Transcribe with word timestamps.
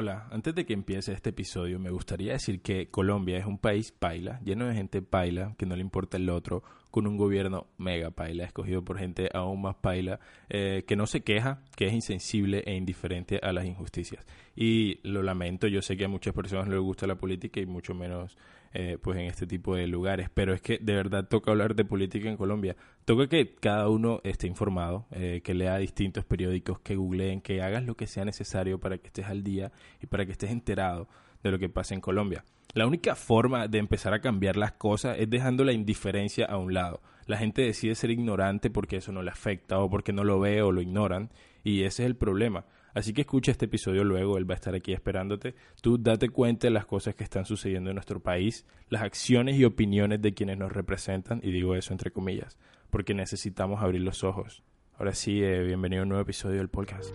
Hola, 0.00 0.28
antes 0.30 0.54
de 0.54 0.64
que 0.64 0.74
empiece 0.74 1.12
este 1.12 1.30
episodio 1.30 1.80
me 1.80 1.90
gustaría 1.90 2.34
decir 2.34 2.62
que 2.62 2.88
Colombia 2.88 3.36
es 3.36 3.46
un 3.46 3.58
país 3.58 3.90
paila, 3.90 4.38
lleno 4.44 4.68
de 4.68 4.74
gente 4.76 5.02
paila, 5.02 5.56
que 5.58 5.66
no 5.66 5.74
le 5.74 5.80
importa 5.80 6.18
el 6.18 6.30
otro, 6.30 6.62
con 6.90 7.06
un 7.06 7.16
gobierno 7.16 7.66
mega 7.76 8.10
paila, 8.10 8.44
escogido 8.44 8.82
por 8.82 8.98
gente 8.98 9.28
aún 9.34 9.62
más 9.62 9.76
paila, 9.76 10.20
eh, 10.48 10.84
que 10.86 10.96
no 10.96 11.06
se 11.06 11.22
queja, 11.22 11.62
que 11.76 11.86
es 11.86 11.92
insensible 11.92 12.62
e 12.66 12.74
indiferente 12.74 13.40
a 13.42 13.52
las 13.52 13.66
injusticias. 13.66 14.26
Y 14.56 15.00
lo 15.02 15.22
lamento, 15.22 15.66
yo 15.66 15.82
sé 15.82 15.96
que 15.96 16.06
a 16.06 16.08
muchas 16.08 16.34
personas 16.34 16.68
les 16.68 16.80
gusta 16.80 17.06
la 17.06 17.16
política 17.16 17.60
y 17.60 17.66
mucho 17.66 17.94
menos 17.94 18.36
eh, 18.74 18.98
pues 19.00 19.18
en 19.18 19.24
este 19.24 19.46
tipo 19.46 19.74
de 19.74 19.86
lugares. 19.86 20.28
Pero 20.32 20.52
es 20.52 20.60
que 20.60 20.78
de 20.78 20.94
verdad 20.94 21.26
toca 21.28 21.50
hablar 21.50 21.74
de 21.74 21.84
política 21.84 22.28
en 22.28 22.36
Colombia. 22.36 22.76
Toca 23.04 23.28
que 23.28 23.54
cada 23.54 23.88
uno 23.88 24.20
esté 24.24 24.46
informado, 24.46 25.06
eh, 25.12 25.40
que 25.42 25.54
lea 25.54 25.78
distintos 25.78 26.24
periódicos, 26.24 26.80
que 26.80 26.96
googleen, 26.96 27.40
que 27.40 27.62
hagas 27.62 27.84
lo 27.84 27.96
que 27.96 28.06
sea 28.06 28.24
necesario 28.24 28.78
para 28.78 28.98
que 28.98 29.06
estés 29.06 29.26
al 29.26 29.42
día 29.42 29.72
y 30.02 30.06
para 30.06 30.26
que 30.26 30.32
estés 30.32 30.50
enterado 30.50 31.08
de 31.42 31.50
lo 31.50 31.58
que 31.58 31.68
pasa 31.68 31.94
en 31.94 32.00
Colombia. 32.00 32.44
La 32.78 32.86
única 32.86 33.16
forma 33.16 33.66
de 33.66 33.78
empezar 33.78 34.14
a 34.14 34.20
cambiar 34.20 34.56
las 34.56 34.70
cosas 34.70 35.16
es 35.18 35.28
dejando 35.28 35.64
la 35.64 35.72
indiferencia 35.72 36.46
a 36.46 36.58
un 36.58 36.74
lado. 36.74 37.02
La 37.26 37.36
gente 37.36 37.62
decide 37.62 37.96
ser 37.96 38.12
ignorante 38.12 38.70
porque 38.70 38.98
eso 38.98 39.10
no 39.10 39.20
le 39.20 39.32
afecta 39.32 39.80
o 39.80 39.90
porque 39.90 40.12
no 40.12 40.22
lo 40.22 40.38
ve 40.38 40.62
o 40.62 40.70
lo 40.70 40.80
ignoran 40.80 41.32
y 41.64 41.82
ese 41.82 42.04
es 42.04 42.06
el 42.06 42.14
problema. 42.14 42.66
Así 42.94 43.12
que 43.12 43.22
escucha 43.22 43.50
este 43.50 43.64
episodio 43.64 44.04
luego, 44.04 44.38
él 44.38 44.48
va 44.48 44.54
a 44.54 44.58
estar 44.58 44.76
aquí 44.76 44.92
esperándote. 44.92 45.56
Tú 45.82 45.98
date 45.98 46.28
cuenta 46.28 46.68
de 46.68 46.70
las 46.70 46.86
cosas 46.86 47.16
que 47.16 47.24
están 47.24 47.46
sucediendo 47.46 47.90
en 47.90 47.96
nuestro 47.96 48.20
país, 48.20 48.64
las 48.90 49.02
acciones 49.02 49.56
y 49.56 49.64
opiniones 49.64 50.22
de 50.22 50.32
quienes 50.32 50.56
nos 50.56 50.70
representan, 50.70 51.40
y 51.42 51.50
digo 51.50 51.74
eso 51.74 51.92
entre 51.92 52.12
comillas, 52.12 52.58
porque 52.90 53.12
necesitamos 53.12 53.82
abrir 53.82 54.02
los 54.02 54.22
ojos. 54.22 54.62
Ahora 54.96 55.14
sí, 55.14 55.42
eh, 55.42 55.64
bienvenido 55.64 56.02
a 56.02 56.04
un 56.04 56.10
nuevo 56.10 56.22
episodio 56.22 56.58
del 56.58 56.68
podcast. 56.68 57.12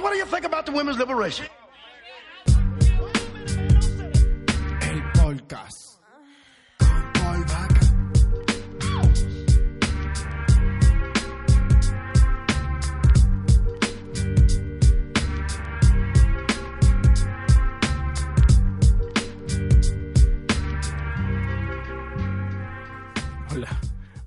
What 0.00 0.12
do 0.12 0.18
you 0.18 0.26
think 0.26 0.44
about 0.44 0.64
the 0.64 0.72
women's 0.72 0.98
liberation? 0.98 1.46
El 4.80 5.02
podcast. 5.12 5.98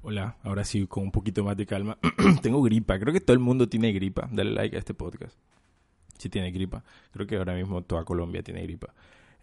Hola, 0.03 0.35
ahora 0.43 0.65
sí, 0.65 0.85
con 0.87 1.03
un 1.03 1.11
poquito 1.11 1.41
más 1.45 1.55
de 1.55 1.65
calma. 1.65 1.97
Tengo 2.41 2.61
gripa, 2.61 2.99
creo 2.99 3.13
que 3.13 3.21
todo 3.21 3.33
el 3.33 3.39
mundo 3.39 3.69
tiene 3.69 3.93
gripa. 3.93 4.27
Dale 4.29 4.51
like 4.51 4.75
a 4.75 4.79
este 4.79 4.93
podcast. 4.93 5.37
Si 6.21 6.29
tiene 6.29 6.51
gripa. 6.51 6.83
Creo 7.11 7.25
que 7.25 7.35
ahora 7.35 7.55
mismo 7.55 7.81
toda 7.81 8.05
Colombia 8.05 8.43
tiene 8.43 8.61
gripa. 8.61 8.93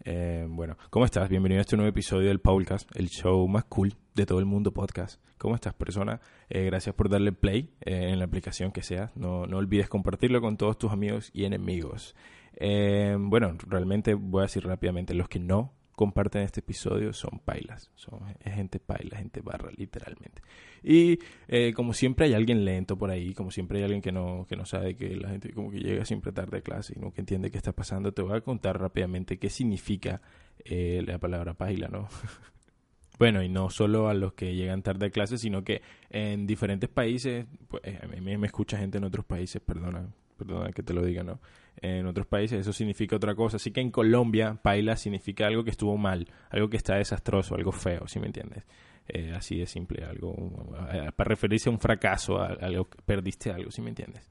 Eh, 0.05 0.45
bueno, 0.47 0.77
¿cómo 0.89 1.03
estás? 1.03 1.27
Bienvenido 1.27 1.59
a 1.59 1.63
este 1.63 1.75
nuevo 1.75 1.89
episodio 1.89 2.29
del 2.29 2.39
Paulcast, 2.39 2.89
el 2.95 3.09
show 3.09 3.45
más 3.49 3.65
cool 3.65 3.95
de 4.15 4.25
todo 4.25 4.39
el 4.39 4.45
mundo 4.45 4.71
podcast. 4.71 5.21
¿Cómo 5.37 5.55
estás, 5.55 5.73
persona? 5.73 6.21
Eh, 6.47 6.63
gracias 6.63 6.95
por 6.95 7.09
darle 7.09 7.33
play 7.33 7.69
eh, 7.81 8.11
en 8.11 8.19
la 8.19 8.23
aplicación 8.23 8.71
que 8.71 8.81
sea. 8.81 9.11
No, 9.15 9.45
no 9.45 9.57
olvides 9.57 9.89
compartirlo 9.89 10.39
con 10.39 10.55
todos 10.55 10.77
tus 10.77 10.93
amigos 10.93 11.31
y 11.33 11.43
enemigos. 11.43 12.15
bueno, 12.57 13.57
realmente 13.67 14.13
voy 14.13 14.39
a 14.39 14.43
decir 14.43 14.65
rápidamente, 14.65 15.13
los 15.13 15.27
que 15.27 15.39
no 15.39 15.73
comparten 15.99 16.43
este 16.43 16.61
episodio 16.61 17.11
son 17.11 17.41
pailas, 17.43 17.91
son 17.95 18.21
gente 18.41 18.79
paila, 18.79 19.17
gente 19.17 19.41
barra, 19.41 19.69
literalmente. 19.75 20.41
Y 20.81 21.19
eh, 21.49 21.73
como 21.73 21.91
siempre 21.93 22.27
hay 22.27 22.35
alguien 22.35 22.63
lento 22.63 22.97
por 22.97 23.11
ahí, 23.11 23.33
como 23.33 23.51
siempre 23.51 23.79
hay 23.79 23.83
alguien 23.83 24.01
que 24.01 24.13
no, 24.13 24.45
que 24.47 24.55
no 24.55 24.63
sabe 24.63 24.95
que 24.95 25.13
la 25.17 25.27
gente 25.27 25.51
como 25.51 25.69
que 25.69 25.79
llega 25.79 26.05
siempre 26.05 26.31
tarde 26.31 26.59
a 26.59 26.61
clase 26.61 26.93
y 26.95 27.11
que 27.11 27.19
entiende 27.19 27.51
qué 27.51 27.57
está 27.57 27.73
pasando, 27.73 28.13
te 28.13 28.21
voy 28.21 28.37
a 28.37 28.39
contar 28.39 28.79
rápidamente 28.79 29.39
qué 29.39 29.49
significa 29.49 30.21
eh, 30.63 31.03
la 31.05 31.17
palabra 31.17 31.53
paila, 31.55 31.89
¿no? 31.89 32.07
bueno, 33.19 33.43
y 33.43 33.49
no 33.49 33.69
solo 33.69 34.07
a 34.07 34.13
los 34.13 34.31
que 34.31 34.55
llegan 34.55 34.81
tarde 34.83 35.07
a 35.07 35.09
clase, 35.09 35.37
sino 35.37 35.65
que 35.65 35.81
en 36.11 36.47
diferentes 36.47 36.89
países, 36.89 37.45
pues 37.67 37.83
a 38.01 38.07
mí 38.07 38.37
me 38.37 38.47
escucha 38.47 38.77
gente 38.77 38.99
en 38.99 39.03
otros 39.03 39.25
países, 39.25 39.61
perdona, 39.61 40.07
perdona 40.37 40.71
que 40.71 40.81
te 40.81 40.93
lo 40.93 41.03
diga, 41.03 41.23
¿no? 41.23 41.41
En 41.81 42.05
otros 42.07 42.27
países 42.27 42.59
eso 42.59 42.73
significa 42.73 43.15
otra 43.15 43.35
cosa. 43.35 43.57
Así 43.57 43.71
que 43.71 43.81
en 43.81 43.91
Colombia, 43.91 44.59
paila 44.61 44.95
significa 44.95 45.47
algo 45.47 45.63
que 45.63 45.71
estuvo 45.71 45.97
mal, 45.97 46.27
algo 46.49 46.69
que 46.69 46.77
está 46.77 46.95
desastroso, 46.95 47.55
algo 47.55 47.71
feo, 47.71 48.07
¿sí 48.07 48.19
me 48.19 48.27
entiendes? 48.27 48.65
Eh, 49.07 49.33
así 49.35 49.57
de 49.57 49.65
simple, 49.65 50.03
algo 50.03 50.75
eh, 50.91 51.11
para 51.15 51.29
referirse 51.29 51.69
a 51.69 51.71
un 51.71 51.79
fracaso, 51.79 52.37
a, 52.37 52.47
algo 52.47 52.89
que 52.89 53.01
perdiste 53.03 53.51
algo, 53.51 53.71
¿sí 53.71 53.81
me 53.81 53.89
entiendes? 53.89 54.29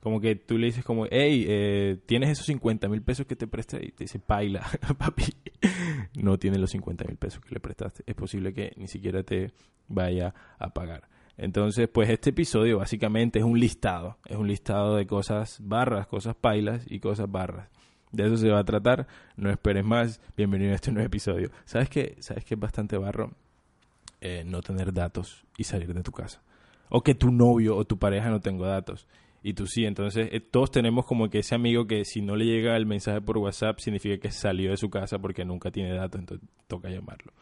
Como 0.00 0.20
que 0.20 0.36
tú 0.36 0.58
le 0.58 0.66
dices 0.66 0.84
como, 0.84 1.06
hey, 1.10 1.46
eh, 1.48 1.96
¿tienes 2.04 2.28
esos 2.30 2.44
50 2.46 2.88
mil 2.88 3.00
pesos 3.00 3.24
que 3.24 3.36
te 3.36 3.46
presté? 3.46 3.78
Y 3.82 3.92
te 3.92 4.04
dice, 4.04 4.18
paila, 4.18 4.66
papi, 4.98 5.24
no 6.16 6.38
tiene 6.38 6.58
los 6.58 6.70
50 6.72 7.04
mil 7.06 7.16
pesos 7.16 7.40
que 7.42 7.54
le 7.54 7.60
prestaste. 7.60 8.02
Es 8.06 8.14
posible 8.14 8.52
que 8.52 8.74
ni 8.76 8.88
siquiera 8.88 9.22
te 9.22 9.52
vaya 9.88 10.34
a 10.58 10.74
pagar. 10.74 11.08
Entonces, 11.36 11.88
pues 11.88 12.10
este 12.10 12.30
episodio 12.30 12.78
básicamente 12.78 13.40
es 13.40 13.44
un 13.44 13.58
listado, 13.58 14.18
es 14.26 14.36
un 14.36 14.46
listado 14.46 14.96
de 14.96 15.06
cosas 15.06 15.58
barras, 15.62 16.06
cosas 16.06 16.36
pailas 16.36 16.84
y 16.88 17.00
cosas 17.00 17.30
barras. 17.30 17.68
De 18.12 18.26
eso 18.26 18.36
se 18.36 18.48
va 18.48 18.60
a 18.60 18.64
tratar, 18.64 19.08
no 19.36 19.50
esperes 19.50 19.84
más, 19.84 20.20
bienvenido 20.36 20.72
a 20.72 20.76
este 20.76 20.92
nuevo 20.92 21.06
episodio. 21.06 21.50
¿Sabes 21.64 21.88
qué? 21.88 22.16
¿Sabes 22.20 22.44
qué 22.44 22.54
es 22.54 22.60
bastante 22.60 22.96
barro? 22.96 23.32
Eh, 24.20 24.44
no 24.46 24.62
tener 24.62 24.92
datos 24.92 25.44
y 25.58 25.64
salir 25.64 25.92
de 25.92 26.02
tu 26.02 26.12
casa. 26.12 26.40
O 26.88 27.02
que 27.02 27.14
tu 27.14 27.32
novio 27.32 27.76
o 27.76 27.84
tu 27.84 27.98
pareja 27.98 28.30
no 28.30 28.40
tenga 28.40 28.68
datos 28.68 29.08
y 29.42 29.54
tú 29.54 29.66
sí. 29.66 29.84
Entonces, 29.84 30.28
eh, 30.32 30.40
todos 30.40 30.70
tenemos 30.70 31.04
como 31.04 31.28
que 31.28 31.40
ese 31.40 31.54
amigo 31.54 31.86
que 31.86 32.04
si 32.04 32.22
no 32.22 32.34
le 32.34 32.46
llega 32.46 32.76
el 32.76 32.86
mensaje 32.86 33.20
por 33.20 33.38
WhatsApp 33.38 33.78
significa 33.80 34.18
que 34.18 34.30
salió 34.30 34.70
de 34.70 34.76
su 34.76 34.90
casa 34.90 35.18
porque 35.18 35.44
nunca 35.44 35.70
tiene 35.70 35.92
datos, 35.92 36.20
entonces 36.20 36.48
toca 36.66 36.88
llamarlo. 36.88 37.32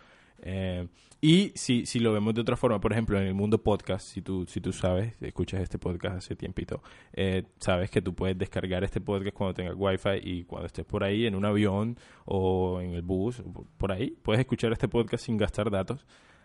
Eh, 0.42 0.88
y 1.20 1.53
si, 1.54 1.86
si 1.86 2.00
lo 2.00 2.12
vemos 2.12 2.34
de 2.34 2.41
otra 2.41 2.56
forma, 2.56 2.80
por 2.80 2.92
ejemplo, 2.92 3.19
en 3.19 3.26
el 3.28 3.34
mundo 3.34 3.62
podcast, 3.62 4.06
si 4.06 4.22
tú, 4.22 4.44
si 4.47 4.60
tú 4.60 4.72
sabes, 4.72 5.14
escuchas 5.20 5.60
este 5.60 5.78
podcast 5.78 6.16
hace 6.16 6.34
tiempito, 6.34 6.82
eh, 7.12 7.44
sabes 7.58 7.91
que 7.91 8.03
tú 8.03 8.12
puedes 8.12 8.36
descargar 8.36 8.82
este 8.82 9.00
podcast 9.00 9.36
cuando 9.36 9.54
tengas 9.54 9.75
wifi 9.76 10.19
y 10.20 10.44
cuando 10.44 10.66
estés 10.66 10.84
por 10.84 11.04
ahí 11.04 11.26
en 11.26 11.36
un 11.36 11.44
avión 11.44 11.97
o 12.25 12.81
en 12.81 12.94
el 12.94 13.02
bus, 13.02 13.41
por 13.78 13.92
ahí, 13.92 14.10
puedes 14.22 14.41
escuchar 14.41 14.72
este 14.72 14.88
podcast 14.88 15.25
sin 15.25 15.36
gastar 15.36 15.70
datos. 15.70 16.04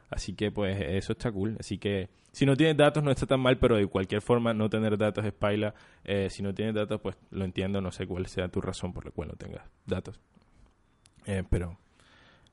Así 0.10 0.34
que 0.34 0.52
pues 0.52 0.80
eso 0.80 1.14
está 1.14 1.32
cool. 1.32 1.58
Así 1.60 1.80
que 1.80 2.10
si 2.32 2.46
no 2.46 2.56
tienes 2.56 2.78
datos 2.78 3.04
no 3.04 3.12
está 3.12 3.26
tan 3.26 3.42
mal, 3.42 3.58
pero 3.58 3.76
de 3.76 3.88
cualquier 3.88 4.22
forma 4.22 4.54
no 4.54 4.70
tener 4.70 4.98
datos 4.98 5.26
es 5.26 5.34
paila. 5.34 5.74
Eh, 6.06 6.30
si 6.30 6.44
no 6.44 6.54
tienes 6.54 6.76
datos 6.76 7.02
pues 7.02 7.18
lo 7.32 7.44
entiendo, 7.44 7.82
no 7.82 7.92
sé 7.92 8.06
cuál 8.08 8.28
sea 8.28 8.48
tu 8.48 8.62
razón 8.62 8.94
por 8.94 9.04
la 9.06 9.12
cual 9.12 9.30
no 9.30 9.36
tengas 9.36 9.64
datos. 9.86 10.20
pero 11.50 11.78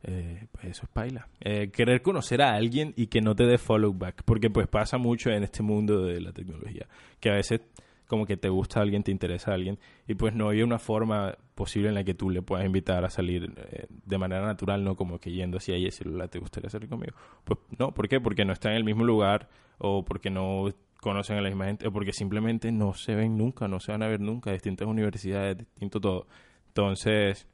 eh, 0.06 0.46
pues 0.52 0.66
eso 0.66 0.82
es 0.84 0.88
paila. 0.90 1.28
Eh, 1.40 1.70
querer 1.70 2.02
conocer 2.02 2.42
a 2.42 2.54
alguien 2.54 2.92
y 2.96 3.06
que 3.06 3.20
no 3.20 3.34
te 3.34 3.44
dé 3.44 3.58
follow 3.58 3.92
back, 3.92 4.22
porque 4.24 4.50
pues 4.50 4.66
pasa 4.68 4.98
mucho 4.98 5.30
en 5.30 5.42
este 5.42 5.62
mundo 5.62 6.04
de 6.04 6.20
la 6.20 6.32
tecnología, 6.32 6.86
que 7.20 7.30
a 7.30 7.34
veces 7.34 7.62
como 8.06 8.26
que 8.26 8.36
te 8.36 8.48
gusta 8.48 8.80
a 8.80 8.82
alguien, 8.82 9.02
te 9.02 9.10
interesa 9.10 9.50
a 9.50 9.54
alguien, 9.54 9.78
y 10.06 10.14
pues 10.14 10.34
no 10.34 10.50
hay 10.50 10.62
una 10.62 10.78
forma 10.78 11.36
posible 11.54 11.88
en 11.88 11.94
la 11.94 12.04
que 12.04 12.14
tú 12.14 12.28
le 12.30 12.42
puedas 12.42 12.66
invitar 12.66 13.04
a 13.04 13.10
salir 13.10 13.52
eh, 13.56 13.86
de 13.88 14.18
manera 14.18 14.44
natural, 14.44 14.84
no 14.84 14.94
como 14.94 15.18
que 15.18 15.32
yendo 15.32 15.56
hacia 15.56 15.74
ella 15.74 15.88
y 15.88 15.92
celular, 15.92 16.28
¿te 16.28 16.38
gustaría 16.38 16.68
salir 16.68 16.88
conmigo? 16.88 17.14
Pues 17.44 17.58
no, 17.78 17.92
¿por 17.92 18.08
qué? 18.08 18.20
Porque 18.20 18.44
no 18.44 18.52
están 18.52 18.72
en 18.72 18.78
el 18.78 18.84
mismo 18.84 19.04
lugar, 19.04 19.48
o 19.78 20.04
porque 20.04 20.30
no 20.30 20.68
conocen 21.00 21.38
a 21.38 21.40
la 21.40 21.48
misma 21.48 21.66
gente, 21.66 21.88
o 21.88 21.92
porque 21.92 22.12
simplemente 22.12 22.70
no 22.72 22.94
se 22.94 23.14
ven 23.14 23.36
nunca, 23.38 23.68
no 23.68 23.80
se 23.80 23.92
van 23.92 24.02
a 24.02 24.08
ver 24.08 24.20
nunca, 24.20 24.52
distintas 24.52 24.86
universidades, 24.86 25.58
distinto 25.58 26.00
todo. 26.00 26.26
Entonces, 26.68 27.46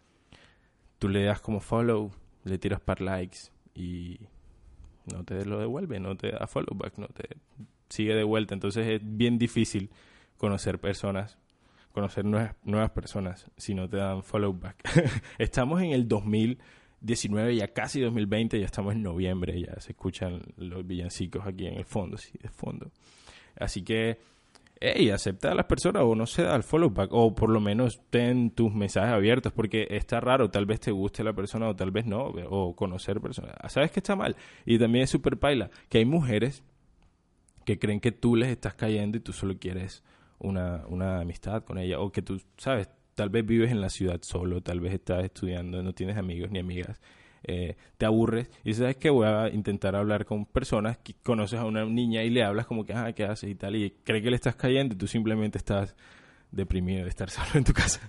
tú 0.98 1.08
le 1.08 1.24
das 1.24 1.40
como 1.40 1.60
follow, 1.60 2.10
le 2.44 2.58
tiras 2.58 2.80
par 2.80 3.00
likes 3.00 3.50
y 3.74 4.20
no 5.12 5.24
te 5.24 5.44
lo 5.44 5.58
devuelve, 5.58 6.00
no 6.00 6.16
te 6.16 6.32
da 6.32 6.46
follow 6.46 6.74
back, 6.74 6.98
no 6.98 7.08
te 7.08 7.36
sigue 7.88 8.14
de 8.14 8.24
vuelta. 8.24 8.54
Entonces 8.54 8.86
es 8.86 9.00
bien 9.02 9.38
difícil 9.38 9.90
conocer 10.36 10.78
personas, 10.78 11.38
conocer 11.92 12.24
nuevas, 12.24 12.54
nuevas 12.64 12.90
personas 12.90 13.50
si 13.56 13.74
no 13.74 13.88
te 13.88 13.98
dan 13.98 14.22
follow 14.22 14.52
back. 14.52 14.76
estamos 15.38 15.82
en 15.82 15.90
el 15.90 16.08
2019, 16.08 17.56
ya 17.56 17.68
casi 17.68 18.00
2020, 18.00 18.58
ya 18.58 18.66
estamos 18.66 18.94
en 18.94 19.02
noviembre, 19.02 19.60
ya 19.60 19.78
se 19.80 19.92
escuchan 19.92 20.42
los 20.56 20.86
villancicos 20.86 21.46
aquí 21.46 21.66
en 21.66 21.74
el 21.74 21.84
fondo, 21.84 22.16
sí, 22.16 22.32
de 22.40 22.48
fondo. 22.48 22.90
Así 23.56 23.82
que 23.82 24.18
hey, 24.80 25.10
acepta 25.10 25.52
a 25.52 25.54
las 25.54 25.66
personas 25.66 26.02
o 26.04 26.14
no 26.14 26.26
se 26.26 26.42
da 26.42 26.56
el 26.56 26.62
follow 26.62 26.90
back 26.90 27.10
o 27.12 27.34
por 27.34 27.50
lo 27.50 27.60
menos 27.60 28.00
ten 28.08 28.50
tus 28.50 28.74
mensajes 28.74 29.12
abiertos 29.12 29.52
porque 29.52 29.86
está 29.90 30.20
raro, 30.20 30.50
tal 30.50 30.64
vez 30.64 30.80
te 30.80 30.90
guste 30.90 31.22
la 31.22 31.34
persona 31.34 31.68
o 31.68 31.76
tal 31.76 31.90
vez 31.90 32.06
no, 32.06 32.32
o 32.48 32.74
conocer 32.74 33.20
personas. 33.20 33.54
¿Sabes 33.68 33.90
que 33.90 34.00
está 34.00 34.16
mal? 34.16 34.36
Y 34.64 34.78
también 34.78 35.04
es 35.04 35.10
súper 35.10 35.38
paila 35.38 35.70
que 35.88 35.98
hay 35.98 36.06
mujeres 36.06 36.64
que 37.66 37.78
creen 37.78 38.00
que 38.00 38.10
tú 38.10 38.36
les 38.36 38.48
estás 38.48 38.74
cayendo 38.74 39.18
y 39.18 39.20
tú 39.20 39.32
solo 39.32 39.58
quieres 39.58 40.02
una, 40.38 40.86
una 40.88 41.20
amistad 41.20 41.62
con 41.64 41.78
ella 41.78 42.00
o 42.00 42.10
que 42.10 42.22
tú, 42.22 42.40
sabes, 42.56 42.88
tal 43.14 43.28
vez 43.28 43.44
vives 43.44 43.70
en 43.70 43.82
la 43.82 43.90
ciudad 43.90 44.18
solo, 44.22 44.62
tal 44.62 44.80
vez 44.80 44.94
estás 44.94 45.24
estudiando, 45.24 45.82
no 45.82 45.92
tienes 45.92 46.16
amigos 46.16 46.50
ni 46.50 46.58
amigas. 46.58 47.00
Eh, 47.44 47.76
te 47.96 48.06
aburres 48.06 48.50
y 48.64 48.74
sabes 48.74 48.96
que 48.96 49.10
voy 49.10 49.26
a 49.26 49.48
intentar 49.48 49.96
hablar 49.96 50.24
con 50.24 50.46
personas 50.46 50.98
que 50.98 51.14
conoces 51.22 51.58
a 51.58 51.64
una 51.64 51.84
niña 51.84 52.22
y 52.22 52.30
le 52.30 52.44
hablas 52.44 52.66
como 52.66 52.84
que, 52.84 52.94
¿qué 53.16 53.24
haces 53.24 53.50
y 53.50 53.54
tal? 53.54 53.76
Y 53.76 53.90
cree 54.04 54.22
que 54.22 54.30
le 54.30 54.36
estás 54.36 54.56
cayendo 54.56 54.94
y 54.94 54.98
tú 54.98 55.06
simplemente 55.06 55.58
estás 55.58 55.96
deprimido 56.50 57.04
de 57.04 57.08
estar 57.08 57.30
solo 57.30 57.48
en 57.54 57.64
tu 57.64 57.72
casa. 57.72 58.00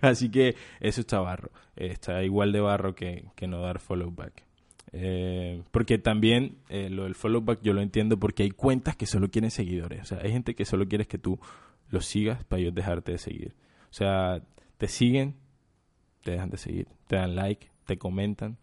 Así 0.00 0.30
que 0.30 0.56
eso 0.80 1.00
está 1.00 1.20
barro. 1.20 1.50
está 1.76 2.22
igual 2.22 2.52
de 2.52 2.60
barro 2.60 2.94
que, 2.94 3.26
que 3.34 3.46
no 3.46 3.60
dar 3.60 3.78
follow 3.78 4.10
back. 4.10 4.44
Eh, 4.92 5.62
porque 5.70 5.98
también 5.98 6.58
eh, 6.68 6.88
lo 6.88 7.04
del 7.04 7.14
follow 7.14 7.42
back 7.42 7.60
yo 7.62 7.74
lo 7.74 7.82
entiendo 7.82 8.18
porque 8.18 8.44
hay 8.44 8.50
cuentas 8.50 8.96
que 8.96 9.06
solo 9.06 9.30
quieren 9.30 9.50
seguidores. 9.50 10.02
O 10.02 10.04
sea, 10.04 10.18
hay 10.22 10.32
gente 10.32 10.54
que 10.54 10.64
solo 10.64 10.88
quiere 10.88 11.06
que 11.06 11.18
tú 11.18 11.38
los 11.90 12.06
sigas 12.06 12.44
para 12.44 12.60
ellos 12.60 12.74
dejarte 12.74 13.12
de 13.12 13.18
seguir. 13.18 13.54
O 13.90 13.94
sea, 13.94 14.42
te 14.78 14.88
siguen, 14.88 15.34
te 16.22 16.32
dejan 16.32 16.50
de 16.50 16.58
seguir, 16.58 16.88
te 17.06 17.16
dan 17.16 17.34
like, 17.34 17.68
te 17.88 17.98
comentan. 17.98 18.58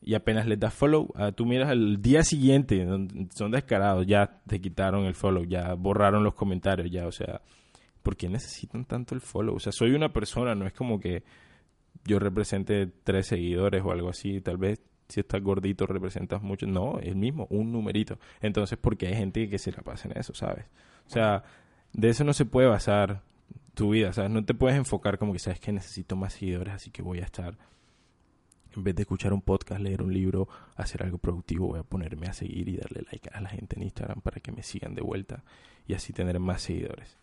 Y 0.00 0.14
apenas 0.14 0.46
les 0.46 0.58
das 0.58 0.74
follow, 0.74 1.12
ah, 1.14 1.32
tú 1.32 1.46
miras 1.46 1.70
el 1.70 2.00
día 2.00 2.22
siguiente, 2.22 2.86
son 3.34 3.50
descarados, 3.50 4.06
ya 4.06 4.40
te 4.46 4.60
quitaron 4.60 5.04
el 5.04 5.14
follow, 5.14 5.44
ya 5.44 5.74
borraron 5.74 6.22
los 6.22 6.34
comentarios, 6.34 6.90
ya, 6.90 7.06
o 7.06 7.12
sea, 7.12 7.40
¿por 8.02 8.16
qué 8.16 8.28
necesitan 8.28 8.84
tanto 8.84 9.14
el 9.14 9.20
follow? 9.20 9.56
O 9.56 9.60
sea, 9.60 9.72
soy 9.72 9.92
una 9.92 10.12
persona, 10.12 10.54
no 10.54 10.66
es 10.66 10.72
como 10.72 11.00
que 11.00 11.24
yo 12.04 12.18
represente 12.18 12.86
tres 13.02 13.26
seguidores 13.26 13.82
o 13.84 13.90
algo 13.90 14.10
así, 14.10 14.40
tal 14.40 14.58
vez 14.58 14.80
si 15.08 15.20
estás 15.20 15.42
gordito 15.42 15.86
representas 15.86 16.42
mucho. 16.42 16.66
No, 16.66 16.98
es 16.98 17.08
el 17.08 17.16
mismo, 17.16 17.46
un 17.50 17.72
numerito. 17.72 18.18
Entonces, 18.40 18.78
porque 18.80 19.06
hay 19.06 19.14
gente 19.14 19.48
que 19.48 19.58
se 19.58 19.72
la 19.72 19.82
pasa 19.82 20.08
en 20.08 20.18
eso, 20.18 20.34
¿sabes? 20.34 20.66
O 21.06 21.10
sea, 21.10 21.44
de 21.92 22.08
eso 22.08 22.24
no 22.24 22.32
se 22.32 22.44
puede 22.44 22.68
basar 22.68 23.22
tu 23.74 23.90
vida, 23.90 24.12
¿sabes? 24.12 24.30
No 24.30 24.44
te 24.44 24.54
puedes 24.54 24.76
enfocar 24.76 25.18
como 25.18 25.32
que 25.32 25.38
sabes 25.38 25.60
que 25.60 25.72
necesito 25.72 26.16
más 26.16 26.34
seguidores, 26.34 26.74
así 26.74 26.90
que 26.90 27.02
voy 27.02 27.20
a 27.20 27.24
estar, 27.24 27.56
en 28.76 28.84
vez 28.84 28.94
de 28.94 29.02
escuchar 29.02 29.32
un 29.32 29.42
podcast, 29.42 29.80
leer 29.80 30.02
un 30.02 30.12
libro, 30.12 30.48
hacer 30.76 31.02
algo 31.02 31.18
productivo, 31.18 31.68
voy 31.68 31.80
a 31.80 31.82
ponerme 31.82 32.26
a 32.26 32.32
seguir 32.32 32.68
y 32.68 32.76
darle 32.76 33.02
like 33.10 33.30
a 33.32 33.40
la 33.40 33.48
gente 33.48 33.76
en 33.76 33.82
Instagram 33.84 34.20
para 34.20 34.40
que 34.40 34.52
me 34.52 34.62
sigan 34.62 34.94
de 34.94 35.02
vuelta 35.02 35.42
y 35.86 35.94
así 35.94 36.12
tener 36.12 36.38
más 36.40 36.62
seguidores. 36.62 37.18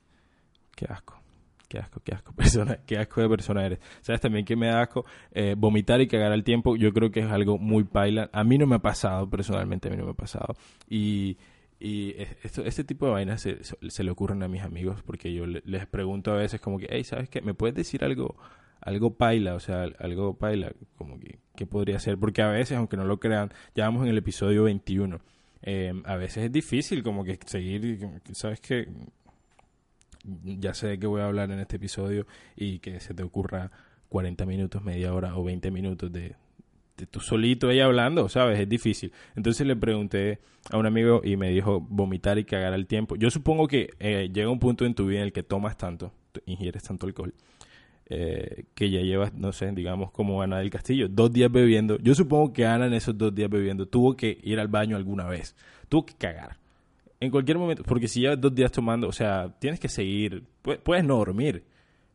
Qué 0.76 0.86
asco 0.90 1.24
qué 1.74 1.80
asco, 1.80 2.02
qué 2.04 2.14
asco, 2.14 2.34
persona, 2.36 2.80
qué 2.86 2.98
asco 2.98 3.22
de 3.22 3.30
persona 3.30 3.66
eres. 3.66 3.80
¿Sabes 4.02 4.22
también 4.22 4.46
que 4.46 4.56
me 4.56 4.68
da 4.68 4.84
asco? 4.84 5.06
Eh, 5.32 5.56
vomitar 5.58 6.02
y 6.02 6.08
cagar 6.08 6.32
al 6.32 6.44
tiempo, 6.44 6.76
yo 6.76 6.94
creo 6.94 7.10
que 7.10 7.22
es 7.22 7.32
algo 7.32 7.58
muy 7.58 7.84
paila. 7.84 8.30
A 8.32 8.44
mí 8.44 8.60
no 8.60 8.68
me 8.68 8.76
ha 8.76 8.80
pasado, 8.80 9.28
personalmente 9.28 9.88
a 9.88 9.92
mí 9.92 9.98
no 9.98 10.06
me 10.06 10.12
ha 10.12 10.16
pasado. 10.16 10.56
Y, 10.88 11.38
y 11.80 12.14
esto, 12.44 12.64
este 12.64 12.84
tipo 12.84 13.08
de 13.08 13.14
vainas 13.14 13.42
se, 13.42 13.58
se, 13.64 14.04
le 14.04 14.12
ocurren 14.12 14.44
a 14.44 14.48
mis 14.48 14.62
amigos 14.62 15.02
porque 15.04 15.34
yo 15.34 15.48
les 15.48 15.88
pregunto 15.88 16.32
a 16.32 16.36
veces 16.36 16.62
como 16.62 16.78
que, 16.78 16.88
hey, 16.92 17.04
¿sabes 17.04 17.28
qué? 17.28 17.42
¿Me 17.42 17.56
puedes 17.56 17.76
decir 17.76 18.04
algo, 18.04 18.36
algo 18.84 19.16
paila? 19.16 19.56
O 19.56 19.60
sea, 19.60 19.84
algo 20.00 20.38
paila, 20.38 20.72
como 20.98 21.20
que, 21.20 21.40
¿qué 21.56 21.66
podría 21.66 22.00
ser? 22.00 22.18
Porque 22.18 22.42
a 22.42 22.50
veces, 22.50 22.78
aunque 22.78 22.98
no 22.98 23.06
lo 23.06 23.20
crean, 23.20 23.52
ya 23.76 23.86
vamos 23.86 24.04
en 24.04 24.10
el 24.10 24.18
episodio 24.18 24.64
21. 24.64 25.20
Eh, 25.64 25.94
a 26.06 26.16
veces 26.18 26.46
es 26.46 26.52
difícil 26.52 27.04
como 27.04 27.24
que 27.24 27.40
seguir, 27.46 28.00
¿sabes 28.34 28.60
qué? 28.60 28.88
ya 30.44 30.74
sé 30.74 30.98
qué 31.00 31.08
voy 31.08 31.22
a 31.22 31.26
hablar 31.26 31.52
en 31.52 31.60
este 31.60 31.76
episodio 31.76 32.26
y 32.56 32.80
que 32.80 33.00
se 33.00 33.14
te 33.14 33.24
ocurra 33.24 33.72
40 34.10 34.46
minutos, 34.46 34.84
media 34.84 35.14
hora 35.14 35.36
o 35.36 35.44
20 35.44 35.72
minutos 35.72 36.12
de, 36.12 36.36
de 36.98 37.06
tú 37.08 37.20
solito 37.20 37.70
ahí 37.70 37.80
hablando, 37.80 38.30
¿sabes? 38.30 38.60
Es 38.60 38.70
difícil. 38.70 39.12
Entonces 39.36 39.66
le 39.68 39.76
pregunté 39.76 40.40
a 40.72 40.78
un 40.78 40.86
amigo 40.86 41.22
y 41.24 41.36
me 41.36 41.50
dijo 41.50 41.82
vomitar 41.82 42.38
y 42.38 42.46
cagar 42.46 42.74
al 42.74 42.88
tiempo. 42.88 43.16
Yo 43.16 43.30
supongo 43.32 43.68
que 43.68 43.90
eh, 44.00 44.30
llega 44.34 44.50
un 44.50 44.60
punto 44.60 44.86
en 44.86 44.94
tu 44.94 45.08
vida 45.08 45.20
en 45.20 45.26
el 45.26 45.34
que 45.34 45.44
tomas 45.44 45.78
tanto, 45.78 46.14
ingieres 46.46 46.84
tanto 46.84 47.06
alcohol, 47.06 47.34
eh, 48.10 48.66
que 48.76 48.90
ya 48.90 49.02
llevas, 49.02 49.34
no 49.34 49.52
sé, 49.52 49.72
digamos 49.72 50.12
como 50.12 50.42
Ana 50.42 50.60
del 50.60 50.70
Castillo, 50.70 51.08
dos 51.10 51.32
días 51.32 51.52
bebiendo. 51.52 51.98
Yo 52.00 52.16
supongo 52.16 52.54
que 52.54 52.66
Ana 52.66 52.88
en 52.88 52.94
esos 52.94 53.18
dos 53.18 53.34
días 53.34 53.50
bebiendo 53.50 53.88
tuvo 53.88 54.16
que 54.16 54.40
ir 54.44 54.60
al 54.60 54.68
baño 54.68 54.96
alguna 54.96 55.26
vez, 55.28 55.56
tuvo 55.90 56.06
que 56.06 56.14
cagar 56.16 56.58
en 57.24 57.32
cualquier 57.32 57.58
momento, 57.58 57.84
porque 57.84 58.10
si 58.10 58.20
llevas 58.20 58.42
dos 58.42 58.54
días 58.54 58.70
tomando, 58.70 59.08
o 59.08 59.14
sea, 59.14 59.56
tienes 59.58 59.80
que 59.80 59.88
seguir, 59.88 60.44
puedes 60.84 61.06
no 61.06 61.16
dormir, 61.16 61.64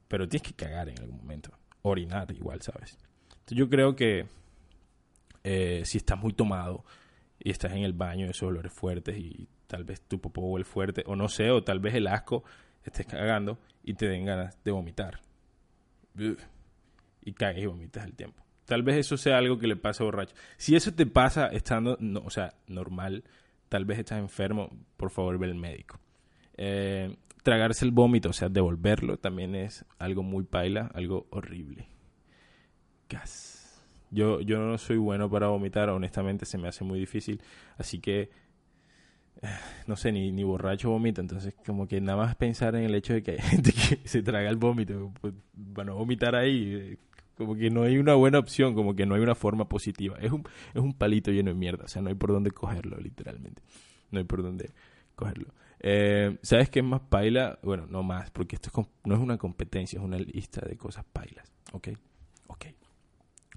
pero 0.06 0.28
tienes 0.28 0.46
que 0.46 0.54
cagar 0.54 0.90
en 0.90 0.98
algún 0.98 1.16
momento, 1.16 1.50
orinar 1.80 2.30
igual, 2.32 2.60
¿sabes? 2.60 2.98
Entonces 3.30 3.56
yo 3.56 3.70
creo 3.70 3.96
que 3.96 4.26
eh, 5.44 5.82
si 5.86 5.96
estás 5.96 6.18
muy 6.18 6.34
tomado 6.34 6.84
y 7.38 7.50
estás 7.50 7.72
en 7.72 7.84
el 7.84 7.94
baño, 7.94 8.26
esos 8.26 8.42
olores 8.42 8.70
fuertes 8.70 9.16
y 9.16 9.48
tal 9.66 9.84
vez 9.84 10.02
tu 10.02 10.20
popó 10.20 10.42
huele 10.42 10.66
fuerte, 10.66 11.04
o 11.06 11.16
no 11.16 11.28
sé, 11.30 11.50
o 11.50 11.64
tal 11.64 11.80
vez 11.80 11.94
el 11.94 12.06
asco 12.06 12.44
estés 12.84 13.06
cagando 13.06 13.58
y 13.82 13.94
te 13.94 14.08
den 14.08 14.26
ganas 14.26 14.62
de 14.62 14.72
vomitar. 14.72 15.20
Y 17.22 17.32
cagues 17.32 17.62
y 17.62 17.66
vomitas 17.66 18.04
al 18.04 18.14
tiempo. 18.14 18.42
Tal 18.64 18.82
vez 18.82 18.96
eso 18.96 19.16
sea 19.16 19.38
algo 19.38 19.58
que 19.58 19.66
le 19.66 19.76
pasa 19.76 20.04
borracho. 20.04 20.34
Si 20.56 20.76
eso 20.76 20.92
te 20.92 21.06
pasa 21.06 21.46
estando, 21.46 21.96
no, 22.00 22.20
o 22.20 22.30
sea, 22.30 22.54
normal, 22.66 23.24
tal 23.68 23.84
vez 23.84 23.98
estás 23.98 24.18
enfermo, 24.18 24.70
por 24.96 25.10
favor 25.10 25.38
ve 25.38 25.46
al 25.46 25.54
médico. 25.54 25.98
Eh, 26.56 27.16
tragarse 27.42 27.84
el 27.84 27.92
vómito, 27.92 28.28
o 28.28 28.32
sea, 28.32 28.48
devolverlo, 28.48 29.16
también 29.16 29.54
es 29.54 29.86
algo 29.98 30.22
muy 30.22 30.44
paila, 30.44 30.90
algo 30.94 31.26
horrible. 31.30 31.88
Gas. 33.08 33.82
Yo, 34.10 34.40
yo 34.40 34.58
no 34.58 34.76
soy 34.76 34.96
bueno 34.98 35.30
para 35.30 35.48
vomitar, 35.48 35.88
honestamente 35.90 36.44
se 36.44 36.58
me 36.58 36.68
hace 36.68 36.84
muy 36.84 36.98
difícil, 36.98 37.40
así 37.76 38.00
que 38.00 38.30
no 39.86 39.96
sé, 39.96 40.12
ni, 40.12 40.32
ni 40.32 40.42
borracho 40.42 40.90
vomita, 40.90 41.20
entonces 41.20 41.54
como 41.66 41.86
que 41.86 42.00
nada 42.00 42.18
más 42.18 42.36
pensar 42.36 42.74
en 42.74 42.84
el 42.84 42.94
hecho 42.94 43.12
de 43.12 43.22
que 43.22 43.32
hay 43.32 43.38
gente 43.38 43.72
que 43.72 44.00
se 44.08 44.22
traga 44.22 44.48
el 44.48 44.56
vómito, 44.56 45.12
pues, 45.20 45.34
bueno, 45.54 45.94
vomitar 45.94 46.34
ahí, 46.34 46.74
eh, 46.74 46.96
como 47.36 47.54
que 47.54 47.70
no 47.70 47.84
hay 47.84 47.98
una 47.98 48.14
buena 48.14 48.38
opción, 48.38 48.74
como 48.74 48.96
que 48.96 49.06
no 49.06 49.14
hay 49.14 49.20
una 49.20 49.36
forma 49.36 49.68
positiva. 49.68 50.16
Es 50.20 50.32
un, 50.32 50.42
es 50.74 50.82
un 50.82 50.92
palito 50.92 51.30
lleno 51.30 51.50
de 51.50 51.54
mierda, 51.54 51.84
o 51.84 51.88
sea, 51.88 52.02
no 52.02 52.08
hay 52.08 52.16
por 52.16 52.32
dónde 52.32 52.50
cogerlo, 52.50 52.98
literalmente. 52.98 53.62
No 54.10 54.18
hay 54.18 54.24
por 54.24 54.42
dónde 54.42 54.72
cogerlo. 55.14 55.54
Eh, 55.80 56.36
¿Sabes 56.42 56.68
qué 56.68 56.80
es 56.80 56.84
más 56.84 57.00
paila? 57.00 57.60
Bueno, 57.62 57.86
no 57.88 58.02
más, 58.02 58.30
porque 58.32 58.56
esto 58.56 58.70
no 59.04 59.14
es 59.14 59.20
una 59.20 59.38
competencia, 59.38 59.98
es 59.98 60.04
una 60.04 60.18
lista 60.18 60.60
de 60.66 60.76
cosas 60.76 61.04
pailas, 61.12 61.52
¿ok? 61.72 61.88
Ok. 62.48 62.66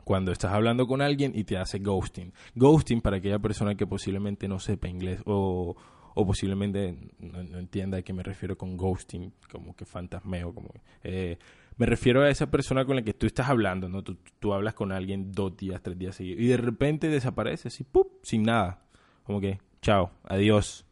Cuando 0.04 0.32
estás 0.32 0.54
hablando 0.54 0.88
con 0.88 1.02
alguien 1.02 1.32
y 1.36 1.44
te 1.44 1.58
hace 1.58 1.80
ghosting. 1.80 2.34
Ghosting 2.56 3.02
para 3.02 3.18
aquella 3.18 3.40
persona 3.40 3.76
que 3.76 3.88
posiblemente 3.88 4.48
no 4.48 4.60
sepa 4.60 4.88
inglés 4.88 5.22
o, 5.26 5.76
posiblemente 6.16 6.98
no, 7.20 7.60
entienda 7.60 8.00
a 8.00 8.02
qué 8.02 8.14
me 8.14 8.24
refiero 8.24 8.58
con 8.58 8.78
ghosting, 8.78 9.34
como 9.52 9.76
que 9.76 9.86
fantasmeo, 9.86 10.54
como... 10.54 10.70
Eh, 11.04 11.38
me 11.78 11.86
refiero 11.86 12.22
a 12.22 12.30
esa 12.30 12.52
persona 12.52 12.86
con 12.86 12.96
la 12.96 13.02
que 13.02 13.14
tú 13.14 13.26
estás 13.26 13.50
hablando, 13.50 13.90
¿no? 13.90 14.04
Tú, 14.04 14.54
hablas 14.54 14.74
con 14.74 14.92
alguien 14.92 15.32
dos 15.32 15.58
días, 15.58 15.82
tres 15.82 15.98
días 15.98 16.16
seguidos 16.16 16.42
y 16.42 16.48
de 16.48 16.58
repente 16.58 17.08
desaparece 17.08 17.70
así, 17.70 17.84
¡pum! 17.84 18.04
Sin 18.22 18.44
nada. 18.44 18.82
Como 19.24 19.42
que, 19.42 19.60
chao, 19.82 20.12
adiós. 20.24 20.86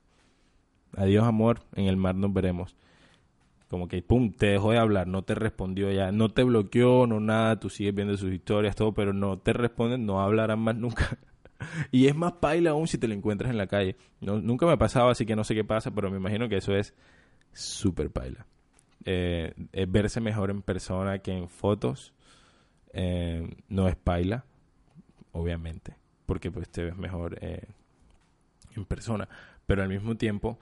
Adiós, 0.95 1.25
amor, 1.25 1.61
en 1.75 1.85
el 1.85 1.97
mar 1.97 2.15
nos 2.15 2.33
veremos. 2.33 2.75
Como 3.69 3.87
que, 3.87 4.01
pum, 4.01 4.33
te 4.33 4.47
dejó 4.47 4.71
de 4.71 4.79
hablar, 4.79 5.07
no 5.07 5.23
te 5.23 5.35
respondió 5.35 5.91
ya, 5.91 6.11
no 6.11 6.29
te 6.29 6.43
bloqueó, 6.43 7.05
no 7.07 7.19
nada, 7.19 7.59
tú 7.59 7.69
sigues 7.69 7.93
viendo 7.93 8.17
sus 8.17 8.31
historias, 8.33 8.75
todo, 8.75 8.93
pero 8.93 9.13
no 9.13 9.37
te 9.37 9.53
responden, 9.53 10.05
no 10.05 10.21
hablarán 10.21 10.59
más 10.59 10.75
nunca. 10.75 11.17
y 11.91 12.07
es 12.07 12.15
más 12.15 12.33
paila 12.33 12.71
aún 12.71 12.87
si 12.87 12.97
te 12.97 13.07
lo 13.07 13.13
encuentras 13.13 13.51
en 13.51 13.57
la 13.57 13.67
calle. 13.67 13.95
No, 14.21 14.39
nunca 14.39 14.65
me 14.65 14.73
ha 14.73 14.77
pasado, 14.77 15.09
así 15.09 15.25
que 15.25 15.35
no 15.35 15.43
sé 15.43 15.53
qué 15.55 15.63
pasa, 15.63 15.91
pero 15.91 16.09
me 16.09 16.17
imagino 16.17 16.49
que 16.49 16.57
eso 16.57 16.75
es 16.75 16.95
súper 17.53 18.11
paila 18.11 18.45
eh, 19.05 19.53
es 19.71 19.91
verse 19.91 20.21
mejor 20.21 20.49
en 20.49 20.61
persona 20.61 21.19
que 21.19 21.31
en 21.31 21.49
fotos. 21.49 22.13
Eh, 22.93 23.47
no 23.67 23.87
es 23.87 23.95
paila, 23.95 24.45
obviamente, 25.31 25.95
porque 26.25 26.51
pues 26.51 26.69
te 26.69 26.83
ves 26.83 26.97
mejor 26.97 27.37
eh, 27.41 27.67
en 28.75 28.85
persona. 28.85 29.29
Pero 29.65 29.83
al 29.83 29.89
mismo 29.89 30.15
tiempo, 30.15 30.59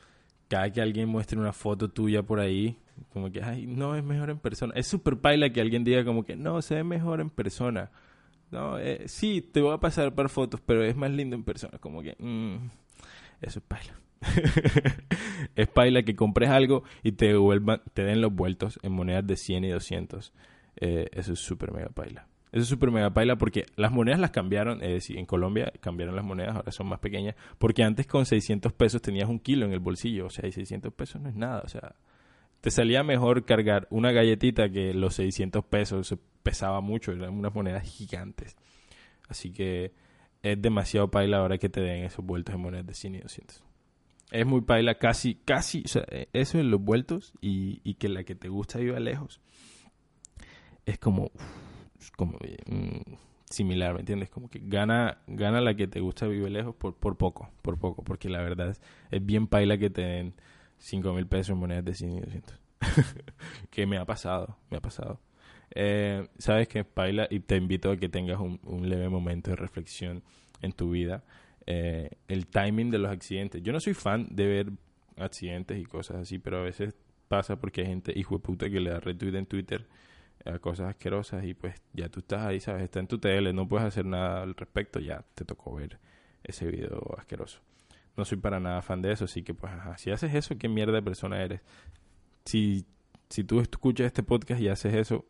cada 0.47 0.71
que 0.71 0.81
alguien 0.81 1.09
muestre 1.09 1.39
una 1.39 1.53
foto 1.53 1.89
tuya 1.89 2.23
por 2.23 2.39
ahí, 2.39 2.77
como 3.13 3.31
que, 3.31 3.43
ay, 3.43 3.67
no, 3.67 3.95
es 3.95 4.03
mejor 4.03 4.29
en 4.29 4.39
persona. 4.39 4.73
Es 4.75 4.87
súper 4.87 5.17
paila 5.17 5.51
que 5.51 5.61
alguien 5.61 5.83
diga 5.83 6.03
como 6.03 6.23
que, 6.23 6.35
no, 6.35 6.61
se 6.61 6.75
ve 6.75 6.83
mejor 6.83 7.21
en 7.21 7.29
persona. 7.29 7.91
No, 8.51 8.79
eh, 8.79 9.03
sí, 9.07 9.41
te 9.41 9.61
voy 9.61 9.73
a 9.73 9.79
pasar 9.79 10.15
para 10.15 10.29
fotos, 10.29 10.61
pero 10.65 10.83
es 10.83 10.95
más 10.95 11.11
lindo 11.11 11.35
en 11.35 11.43
persona. 11.43 11.77
Como 11.79 12.01
que, 12.01 12.15
mm, 12.17 12.69
eso 13.41 13.59
es 13.59 13.65
paila. 13.65 13.93
es 15.55 15.67
paila 15.67 16.03
que 16.03 16.15
compres 16.15 16.49
algo 16.49 16.83
y 17.03 17.11
te 17.11 17.27
devuelvan, 17.27 17.81
te 17.93 18.03
den 18.03 18.21
los 18.21 18.33
vueltos 18.33 18.79
en 18.81 18.93
monedas 18.93 19.27
de 19.27 19.35
100 19.35 19.65
y 19.65 19.69
200. 19.69 20.33
Eh, 20.77 21.09
eso 21.11 21.33
es 21.33 21.39
súper 21.39 21.71
mega 21.71 21.89
paila. 21.89 22.27
Eso 22.51 22.63
es 22.63 22.67
súper 22.67 22.91
mega 22.91 23.13
paila 23.13 23.37
porque 23.37 23.65
las 23.75 23.91
monedas 23.91 24.19
las 24.19 24.31
cambiaron, 24.31 24.81
es 24.81 24.89
decir, 24.89 25.17
en 25.17 25.25
Colombia 25.25 25.71
cambiaron 25.81 26.15
las 26.15 26.23
monedas, 26.23 26.55
ahora 26.55 26.71
son 26.71 26.87
más 26.87 26.99
pequeñas, 26.99 27.35
porque 27.57 27.83
antes 27.83 28.07
con 28.07 28.25
600 28.25 28.71
pesos 28.73 29.01
tenías 29.01 29.27
un 29.29 29.39
kilo 29.39 29.65
en 29.65 29.73
el 29.73 29.79
bolsillo, 29.79 30.27
o 30.27 30.29
sea, 30.29 30.47
y 30.47 30.51
600 30.51 30.93
pesos 30.93 31.21
no 31.21 31.29
es 31.29 31.35
nada, 31.35 31.61
o 31.65 31.67
sea, 31.67 31.95
te 32.61 32.71
salía 32.71 33.03
mejor 33.03 33.45
cargar 33.45 33.87
una 33.89 34.11
galletita 34.11 34.69
que 34.69 34.93
los 34.93 35.15
600 35.15 35.65
pesos, 35.65 36.07
eso 36.07 36.21
pesaba 36.43 36.79
mucho, 36.81 37.11
eran 37.11 37.33
unas 37.33 37.53
monedas 37.53 37.83
gigantes. 37.83 38.55
Así 39.27 39.51
que 39.51 39.91
es 40.41 40.61
demasiado 40.61 41.11
paila 41.11 41.39
ahora 41.39 41.57
que 41.57 41.69
te 41.69 41.81
den 41.81 42.05
esos 42.05 42.25
vueltos 42.25 42.55
en 42.55 42.61
monedas 42.61 42.87
de 42.87 42.93
100 42.93 43.15
y 43.15 43.19
200 43.19 43.67
es 44.31 44.45
muy 44.45 44.61
paila, 44.61 44.95
casi, 44.95 45.35
casi, 45.35 45.83
o 45.85 45.87
sea, 45.87 46.05
e, 46.09 46.29
eso 46.33 46.59
en 46.59 46.71
los 46.71 46.81
vueltos 46.81 47.33
y, 47.41 47.81
y 47.83 47.95
que 47.95 48.09
la 48.09 48.23
que 48.23 48.35
te 48.35 48.49
gusta 48.49 48.79
viva 48.79 48.99
lejos. 48.99 49.39
Es 50.85 50.97
como, 50.97 51.31
como, 52.15 52.37
mm, 52.65 53.15
similar, 53.49 53.93
¿me 53.93 54.01
entiendes? 54.01 54.29
Como 54.29 54.49
que 54.49 54.61
gana, 54.63 55.19
gana 55.27 55.61
la 55.61 55.75
que 55.75 55.87
te 55.87 55.99
gusta 55.99 56.27
Vive 56.27 56.49
Lejos 56.49 56.75
por, 56.75 56.95
por 56.95 57.17
poco, 57.17 57.49
por 57.61 57.77
poco, 57.77 58.03
porque 58.03 58.29
la 58.29 58.41
verdad 58.41 58.69
es, 58.69 58.81
es 59.11 59.25
bien 59.25 59.47
paila 59.47 59.77
que 59.77 59.89
te 59.89 60.01
den 60.01 60.33
5 60.79 61.13
mil 61.13 61.27
pesos 61.27 61.51
en 61.51 61.57
monedas 61.57 61.85
de 61.85 61.93
100 61.93 62.17
y 62.17 62.19
200. 62.21 62.59
que 63.69 63.85
me 63.85 63.97
ha 63.97 64.05
pasado, 64.05 64.57
me 64.69 64.77
ha 64.77 64.81
pasado. 64.81 65.19
Eh, 65.73 66.27
Sabes 66.37 66.67
que 66.67 66.83
paila 66.83 67.27
y 67.29 67.39
te 67.39 67.55
invito 67.55 67.91
a 67.91 67.97
que 67.97 68.09
tengas 68.09 68.39
un, 68.39 68.59
un 68.63 68.89
leve 68.89 69.09
momento 69.09 69.51
de 69.51 69.55
reflexión 69.55 70.23
en 70.61 70.71
tu 70.71 70.91
vida. 70.91 71.23
Eh, 71.65 72.09
el 72.27 72.47
timing 72.47 72.91
de 72.91 72.97
los 72.97 73.11
accidentes. 73.11 73.61
Yo 73.61 73.73
no 73.73 73.79
soy 73.79 73.93
fan 73.93 74.27
de 74.31 74.45
ver 74.45 74.71
accidentes 75.17 75.77
y 75.77 75.85
cosas 75.85 76.17
así, 76.17 76.39
pero 76.39 76.59
a 76.59 76.63
veces 76.63 76.95
pasa 77.27 77.57
porque 77.57 77.81
hay 77.81 77.87
gente 77.87 78.17
hijo 78.17 78.35
de 78.35 78.39
puta 78.39 78.69
que 78.69 78.79
le 78.79 78.91
da 78.91 78.99
retweet 78.99 79.35
en 79.35 79.45
Twitter 79.45 79.85
a 80.45 80.59
cosas 80.59 80.89
asquerosas 80.89 81.43
y 81.43 81.53
pues 81.53 81.75
ya 81.93 82.09
tú 82.09 82.19
estás 82.19 82.43
ahí, 82.43 82.59
sabes, 82.59 82.83
está 82.83 82.99
en 82.99 83.07
tu 83.07 83.19
tele, 83.19 83.53
no 83.53 83.67
puedes 83.67 83.87
hacer 83.87 84.05
nada 84.05 84.43
al 84.43 84.55
respecto, 84.55 84.99
ya 84.99 85.23
te 85.35 85.45
tocó 85.45 85.75
ver 85.75 85.99
ese 86.43 86.67
video 86.67 87.15
asqueroso. 87.17 87.59
No 88.15 88.25
soy 88.25 88.37
para 88.37 88.59
nada 88.59 88.81
fan 88.81 89.01
de 89.01 89.11
eso, 89.11 89.25
así 89.25 89.43
que 89.43 89.53
pues 89.53 89.71
ajá, 89.73 89.97
si 89.97 90.11
haces 90.11 90.33
eso, 90.33 90.57
¿qué 90.57 90.67
mierda 90.67 90.93
de 90.93 91.01
persona 91.01 91.41
eres? 91.43 91.61
Si, 92.45 92.85
si 93.29 93.43
tú 93.43 93.59
escuchas 93.59 94.07
este 94.07 94.23
podcast 94.23 94.61
y 94.61 94.69
haces 94.69 94.93
eso, 94.93 95.25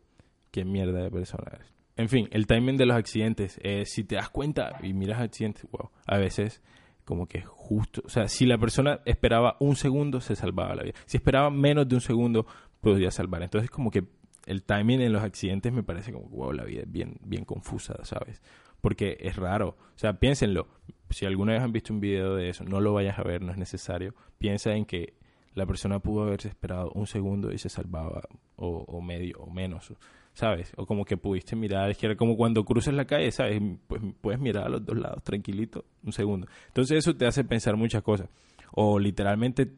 ¿qué 0.50 0.64
mierda 0.64 1.02
de 1.02 1.10
persona 1.10 1.44
eres? 1.52 1.72
En 1.96 2.08
fin, 2.08 2.28
el 2.30 2.46
timing 2.46 2.76
de 2.76 2.86
los 2.86 2.96
accidentes, 2.96 3.58
eh, 3.62 3.84
si 3.84 4.04
te 4.04 4.14
das 4.14 4.30
cuenta 4.30 4.78
y 4.82 4.92
miras 4.92 5.20
accidentes, 5.20 5.66
wow, 5.72 5.90
a 6.06 6.16
veces 6.16 6.62
como 7.04 7.26
que 7.26 7.42
justo, 7.42 8.02
o 8.04 8.08
sea, 8.08 8.28
si 8.28 8.46
la 8.46 8.58
persona 8.58 9.00
esperaba 9.04 9.56
un 9.60 9.76
segundo, 9.76 10.20
se 10.20 10.36
salvaba 10.36 10.74
la 10.74 10.82
vida. 10.82 10.94
Si 11.06 11.16
esperaba 11.16 11.50
menos 11.50 11.88
de 11.88 11.94
un 11.94 12.00
segundo, 12.02 12.46
podría 12.80 13.10
salvar. 13.10 13.42
Entonces 13.42 13.70
como 13.70 13.90
que 13.90 14.04
el 14.48 14.62
timing 14.62 15.02
en 15.02 15.12
los 15.12 15.22
accidentes 15.22 15.70
me 15.74 15.82
parece 15.82 16.10
como, 16.10 16.26
wow, 16.30 16.52
la 16.52 16.64
vida 16.64 16.80
es 16.80 16.90
bien, 16.90 17.18
bien 17.20 17.44
confusa, 17.44 18.02
¿sabes? 18.02 18.40
Porque 18.80 19.18
es 19.20 19.36
raro. 19.36 19.76
O 19.94 19.98
sea, 19.98 20.14
piénsenlo. 20.14 20.68
Si 21.10 21.26
alguna 21.26 21.52
vez 21.52 21.62
han 21.62 21.72
visto 21.72 21.92
un 21.92 22.00
video 22.00 22.34
de 22.34 22.48
eso, 22.48 22.64
no 22.64 22.80
lo 22.80 22.94
vayas 22.94 23.18
a 23.18 23.22
ver, 23.22 23.42
no 23.42 23.52
es 23.52 23.58
necesario. 23.58 24.14
Piensa 24.38 24.74
en 24.74 24.86
que 24.86 25.12
la 25.52 25.66
persona 25.66 25.98
pudo 25.98 26.22
haberse 26.22 26.48
esperado 26.48 26.90
un 26.94 27.06
segundo 27.06 27.52
y 27.52 27.58
se 27.58 27.68
salvaba, 27.68 28.22
o, 28.56 28.84
o 28.88 29.02
medio, 29.02 29.36
o 29.38 29.50
menos, 29.50 29.92
¿sabes? 30.32 30.72
O 30.76 30.86
como 30.86 31.04
que 31.04 31.18
pudiste 31.18 31.54
mirar, 31.54 31.90
es 31.90 31.98
que 31.98 32.06
era 32.06 32.16
como 32.16 32.34
cuando 32.34 32.64
cruzas 32.64 32.94
la 32.94 33.04
calle, 33.04 33.30
¿sabes? 33.30 33.60
Pues 33.86 34.00
puedes 34.22 34.40
mirar 34.40 34.64
a 34.64 34.68
los 34.70 34.86
dos 34.86 34.96
lados, 34.96 35.22
tranquilito, 35.24 35.84
un 36.02 36.12
segundo. 36.12 36.46
Entonces 36.68 36.96
eso 36.96 37.14
te 37.14 37.26
hace 37.26 37.44
pensar 37.44 37.76
muchas 37.76 38.02
cosas. 38.02 38.30
O 38.72 38.98
literalmente 38.98 39.70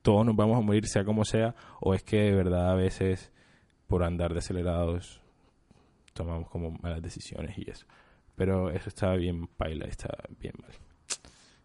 todos 0.00 0.24
nos 0.24 0.34
vamos 0.34 0.56
a 0.56 0.62
morir, 0.62 0.86
sea 0.86 1.04
como 1.04 1.26
sea, 1.26 1.54
o 1.80 1.92
es 1.92 2.02
que 2.02 2.22
de 2.22 2.34
verdad 2.34 2.70
a 2.70 2.74
veces 2.74 3.33
por 3.94 4.02
andar 4.02 4.32
de 4.32 4.40
acelerados 4.40 5.20
tomamos 6.14 6.48
como 6.48 6.72
malas 6.82 7.00
decisiones 7.00 7.56
y 7.56 7.70
eso. 7.70 7.86
Pero 8.34 8.72
eso 8.72 8.88
está 8.88 9.14
bien 9.14 9.46
paila, 9.46 9.84
está 9.84 10.12
bien 10.40 10.54
mal. 10.60 10.72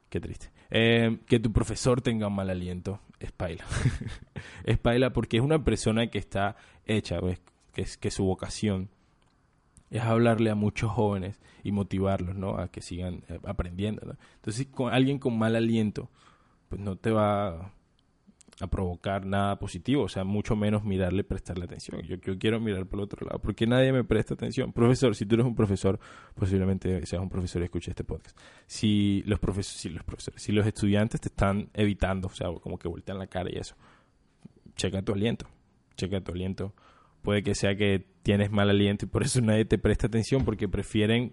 Qué 0.10 0.20
triste. 0.20 0.52
Eh, 0.70 1.22
que 1.26 1.40
tu 1.40 1.52
profesor 1.52 2.04
tenga 2.04 2.30
mal 2.30 2.52
aliento 2.52 3.02
es 3.20 3.32
paila. 3.32 3.66
es 4.64 4.78
paila 4.78 5.12
porque 5.12 5.38
es 5.38 5.44
una 5.44 5.64
persona 5.64 6.12
que 6.12 6.20
está 6.20 6.56
hecha, 6.86 7.20
¿ves? 7.20 7.42
Que, 7.74 7.82
es, 7.82 7.98
que 7.98 8.12
su 8.12 8.26
vocación 8.26 8.92
es 9.90 10.04
hablarle 10.04 10.52
a 10.52 10.56
muchos 10.56 10.92
jóvenes 10.92 11.42
y 11.64 11.72
motivarlos, 11.72 12.36
¿no? 12.36 12.60
A 12.60 12.68
que 12.68 12.82
sigan 12.82 13.24
eh, 13.28 13.40
aprendiendo, 13.44 14.06
¿no? 14.06 14.18
Entonces, 14.36 14.68
con 14.68 14.94
alguien 14.94 15.18
con 15.18 15.36
mal 15.36 15.56
aliento, 15.56 16.12
pues 16.68 16.80
no 16.80 16.96
te 16.96 17.10
va 17.10 17.74
a 18.62 18.68
provocar 18.68 19.26
nada 19.26 19.58
positivo, 19.58 20.04
o 20.04 20.10
sea, 20.10 20.26
mucho 20.26 20.56
menos 20.56 20.84
mirarle, 20.84 21.24
prestarle 21.24 21.64
atención. 21.64 22.02
Yo, 22.02 22.18
yo 22.18 22.38
quiero 22.38 22.60
mirar 22.60 22.86
por 22.86 23.00
el 23.00 23.06
otro 23.06 23.26
lado, 23.26 23.40
porque 23.40 23.66
nadie 23.66 23.94
me 23.94 24.04
presta 24.04 24.34
atención. 24.34 24.74
Profesor, 24.74 25.16
si 25.16 25.26
tú 25.26 25.36
eres 25.36 25.48
un 25.48 25.56
profesor, 25.56 26.00
posiblemente 26.36 27.06
seas 27.06 27.22
un 27.22 27.30
profesor 27.30 27.62
y 27.62 27.66
escuches 27.66 27.90
este 27.90 28.04
podcast. 28.04 28.38
Si 28.68 29.24
los, 29.26 29.40
si 29.66 29.90
los 29.90 30.04
profesores, 30.04 30.42
si 30.42 30.52
los 30.52 30.68
estudiantes 30.68 31.22
te 31.22 31.30
están 31.30 31.70
evitando, 31.74 32.28
o 32.28 32.32
sea, 32.32 32.50
como 32.62 32.78
que 32.78 32.90
voltean 32.90 33.18
la 33.18 33.28
cara 33.28 33.50
y 33.50 33.58
eso, 33.58 33.76
checa 34.76 35.02
tu 35.02 35.14
aliento, 35.14 35.48
checa 35.96 36.20
tu 36.22 36.34
aliento. 36.34 36.74
Puede 37.22 37.44
que 37.44 37.56
sea 37.56 37.76
que 37.76 38.06
tienes 38.24 38.52
mal 38.52 38.70
aliento 38.70 39.06
y 39.06 39.08
por 39.08 39.24
eso 39.24 39.40
nadie 39.42 39.64
te 39.64 39.78
presta 39.78 40.08
atención, 40.08 40.44
porque 40.44 40.68
prefieren 40.68 41.32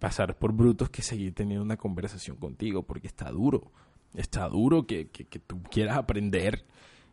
pasar 0.00 0.38
por 0.38 0.52
brutos 0.52 0.90
que 0.90 1.02
seguir 1.02 1.34
teniendo 1.34 1.62
una 1.62 1.76
conversación 1.76 2.36
contigo, 2.36 2.82
porque 2.82 3.06
está 3.06 3.30
duro 3.30 3.70
está 4.14 4.48
duro 4.48 4.86
que, 4.86 5.08
que, 5.08 5.38
tú 5.38 5.62
quieras 5.70 5.96
aprender 5.96 6.64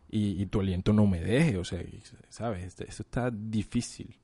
y, 0.09 0.45
tu 0.47 0.61
aliento 0.61 0.93
no 0.93 1.05
me 1.05 1.21
deje, 1.21 1.57
o 1.57 1.63
sea, 1.63 1.83
¿sabes? 2.29 2.79
Eso 2.79 3.03
está 3.03 3.29
difícil. 3.31 4.15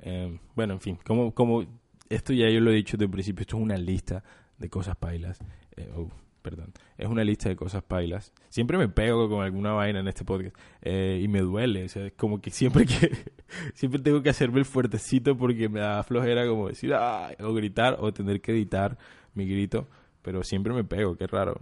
Eh, 0.00 0.38
bueno, 0.54 0.74
en 0.74 0.80
fin, 0.80 0.98
como, 1.04 1.34
como 1.34 1.64
esto 2.08 2.32
ya 2.32 2.48
yo 2.48 2.60
lo 2.60 2.70
he 2.70 2.74
dicho 2.74 2.96
desde 2.96 3.04
el 3.04 3.10
principio, 3.10 3.42
esto 3.42 3.56
es 3.56 3.62
una 3.62 3.76
lista 3.76 4.24
de 4.58 4.68
cosas 4.68 4.96
pailas. 4.96 5.38
Eh, 5.76 5.90
oh, 5.94 6.10
perdón, 6.42 6.72
es 6.98 7.08
una 7.08 7.22
lista 7.22 7.48
de 7.48 7.56
cosas 7.56 7.82
pailas. 7.82 8.32
Siempre 8.48 8.78
me 8.78 8.88
pego 8.88 9.28
con 9.28 9.42
alguna 9.42 9.72
vaina 9.72 10.00
en 10.00 10.08
este 10.08 10.24
podcast 10.24 10.56
eh, 10.82 11.20
y 11.22 11.28
me 11.28 11.40
duele, 11.40 11.84
o 11.84 11.88
sea, 11.88 12.06
es 12.06 12.12
como 12.12 12.40
que 12.40 12.50
siempre 12.50 12.86
que 12.86 13.10
siempre 13.74 14.00
tengo 14.00 14.22
que 14.22 14.30
hacerme 14.30 14.58
el 14.58 14.64
fuertecito 14.64 15.36
porque 15.36 15.68
me 15.68 15.80
da 15.80 16.02
flojera 16.02 16.46
como 16.46 16.68
decir 16.68 16.92
o 16.94 17.54
gritar 17.54 17.96
o 18.00 18.12
tener 18.12 18.40
que 18.40 18.52
editar 18.52 18.98
mi 19.34 19.46
grito, 19.46 19.88
pero 20.22 20.42
siempre 20.42 20.72
me 20.72 20.84
pego, 20.84 21.16
qué 21.16 21.26
raro. 21.26 21.60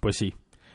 Pues 0.00 0.16
sí, 0.16 0.34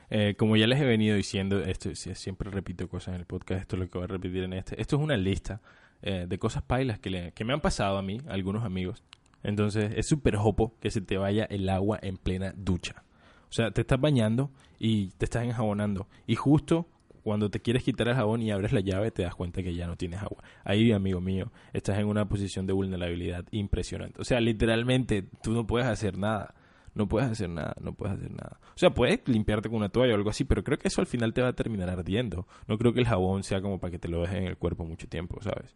eh, 0.10 0.36
como 0.38 0.58
ya 0.58 0.68
les 0.68 0.80
he 0.80 0.86
venido 0.86 1.16
diciendo, 1.16 1.62
esto 1.62 1.94
siempre 1.96 2.52
repito 2.52 2.88
cosas 2.90 3.16
en 3.16 3.22
el 3.22 3.26
podcast, 3.26 3.62
esto 3.62 3.76
es 3.78 3.80
lo 3.82 3.90
que 3.90 3.98
voy 3.98 4.06
a 4.06 4.08
repetir 4.08 4.44
en 4.44 4.54
este. 4.54 4.80
Esto 4.80 4.98
es 4.98 5.02
una 5.02 5.18
lista 5.18 5.62
eh, 6.02 6.26
de 6.28 6.38
cosas 6.38 6.64
pailas 6.64 7.00
que, 7.00 7.10
le, 7.10 7.32
que 7.32 7.46
me 7.46 7.54
han 7.54 7.62
pasado 7.62 7.98
a 7.98 8.02
mí, 8.02 8.20
algunos 8.28 8.64
amigos. 8.64 9.04
Entonces 9.44 9.94
es 9.96 10.08
súper 10.08 10.36
jopo 10.36 10.76
que 10.80 10.92
se 10.92 11.02
te 11.02 11.18
vaya 11.18 11.46
el 11.46 11.70
agua 11.70 12.00
en 12.02 12.18
plena 12.18 12.54
ducha. 12.56 13.04
O 13.50 13.54
sea, 13.54 13.72
te 13.72 13.82
estás 13.82 14.00
bañando 14.00 14.52
y 14.80 15.12
te 15.12 15.26
estás 15.26 15.44
enjabonando. 15.44 16.08
Y 16.28 16.36
justo 16.36 16.88
cuando 17.24 17.50
te 17.50 17.60
quieres 17.60 17.84
quitar 17.84 18.08
el 18.08 18.16
jabón 18.16 18.42
y 18.42 18.52
abres 18.52 18.74
la 18.74 18.82
llave, 18.82 19.12
te 19.12 19.24
das 19.24 19.36
cuenta 19.36 19.62
que 19.62 19.74
ya 19.74 19.88
no 19.88 19.96
tienes 19.96 20.22
agua. 20.22 20.44
Ahí, 20.64 20.92
amigo 20.92 21.22
mío, 21.22 21.52
estás 21.74 22.00
en 22.00 22.08
una 22.08 22.28
posición 22.28 22.66
de 22.66 22.74
vulnerabilidad 22.74 23.46
impresionante. 23.52 24.20
O 24.22 24.26
sea, 24.26 24.40
literalmente 24.40 25.24
tú 25.44 25.52
no 25.52 25.68
puedes 25.68 25.88
hacer 25.88 26.18
nada 26.18 26.56
no 26.94 27.08
puedes 27.08 27.30
hacer 27.30 27.50
nada, 27.50 27.76
no 27.82 27.94
puedes 27.94 28.18
hacer 28.18 28.32
nada. 28.32 28.60
O 28.76 28.78
sea, 28.78 28.94
puedes 28.94 29.26
limpiarte 29.28 29.70
con 29.70 29.78
una 29.78 29.90
toalla 29.90 30.14
o 30.14 30.18
algo 30.18 30.30
así, 30.30 30.44
pero 30.44 30.64
creo 30.64 30.78
que 30.78 30.88
eso 30.88 31.02
al 31.02 31.08
final 31.08 31.34
te 31.34 31.42
va 31.42 31.50
a 31.50 31.54
terminar 31.54 31.90
ardiendo. 31.90 32.48
No 32.68 32.78
creo 32.78 32.94
que 32.94 33.00
el 33.00 33.08
jabón 33.08 33.44
sea 33.44 33.62
como 33.62 33.80
para 33.80 33.92
que 33.92 34.00
te 34.00 34.08
lo 34.08 34.22
dejes 34.22 34.38
en 34.38 34.46
el 34.46 34.58
cuerpo 34.58 34.86
mucho 34.86 35.08
tiempo, 35.08 35.42
¿sabes? 35.42 35.76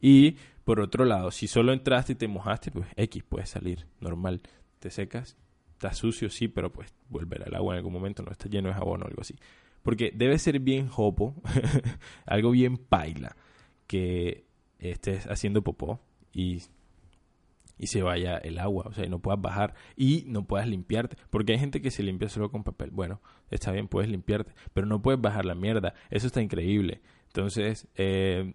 Y 0.00 0.36
por 0.64 0.80
otro 0.80 1.04
lado, 1.04 1.30
si 1.30 1.46
solo 1.46 1.72
entraste 1.72 2.12
y 2.12 2.16
te 2.16 2.28
mojaste, 2.28 2.70
pues 2.70 2.88
X, 2.96 3.22
puedes 3.28 3.50
salir, 3.50 3.86
normal. 4.00 4.40
Te 4.80 4.90
secas, 4.90 5.36
está 5.72 5.92
sucio, 5.92 6.30
sí, 6.30 6.48
pero 6.48 6.72
pues 6.72 6.92
volver 7.08 7.42
al 7.44 7.54
agua 7.54 7.74
en 7.74 7.78
algún 7.78 7.92
momento, 7.92 8.22
no 8.22 8.32
está 8.32 8.48
lleno 8.48 8.68
de 8.68 8.74
jabón 8.74 9.02
o 9.02 9.06
algo 9.06 9.20
así. 9.20 9.36
Porque 9.82 10.12
debe 10.14 10.38
ser 10.38 10.58
bien 10.60 10.88
jopo, 10.88 11.34
algo 12.26 12.50
bien 12.50 12.76
paila, 12.76 13.36
que 13.86 14.44
estés 14.78 15.26
haciendo 15.26 15.62
popó 15.62 16.00
y 16.32 16.62
y 17.80 17.86
se 17.86 18.02
vaya 18.02 18.36
el 18.36 18.58
agua, 18.58 18.84
o 18.88 18.92
sea, 18.92 19.06
y 19.06 19.08
no 19.08 19.20
puedas 19.20 19.40
bajar 19.40 19.74
y 19.96 20.24
no 20.26 20.44
puedas 20.44 20.68
limpiarte, 20.68 21.16
porque 21.30 21.54
hay 21.54 21.58
gente 21.58 21.80
que 21.80 21.90
se 21.90 22.02
limpia 22.02 22.28
solo 22.28 22.50
con 22.50 22.62
papel. 22.62 22.90
Bueno, 22.90 23.22
está 23.50 23.72
bien, 23.72 23.88
puedes 23.88 24.10
limpiarte, 24.10 24.52
pero 24.74 24.86
no 24.86 25.00
puedes 25.00 25.18
bajar 25.18 25.46
la 25.46 25.54
mierda. 25.54 25.94
Eso 26.10 26.26
está 26.26 26.42
increíble. 26.42 27.00
Entonces, 27.28 27.88
eh, 27.94 28.52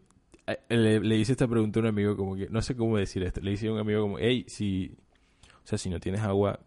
le, 0.69 1.15
hice 1.17 1.31
esta 1.31 1.47
pregunta 1.47 1.79
a 1.79 1.81
un 1.81 1.87
amigo 1.87 2.15
como 2.15 2.35
que, 2.35 2.49
no 2.49 2.61
sé 2.61 2.75
cómo 2.75 2.97
decir 2.97 3.23
esto, 3.23 3.41
le 3.41 3.53
hice 3.53 3.67
a 3.67 3.73
un 3.73 3.79
amigo 3.79 4.01
como, 4.01 4.19
hey, 4.19 4.45
si, 4.47 4.95
o 5.63 5.67
sea, 5.67 5.79
si 5.79 5.89
no 5.89 5.99
tienes 5.99 6.21
agua, 6.21 6.59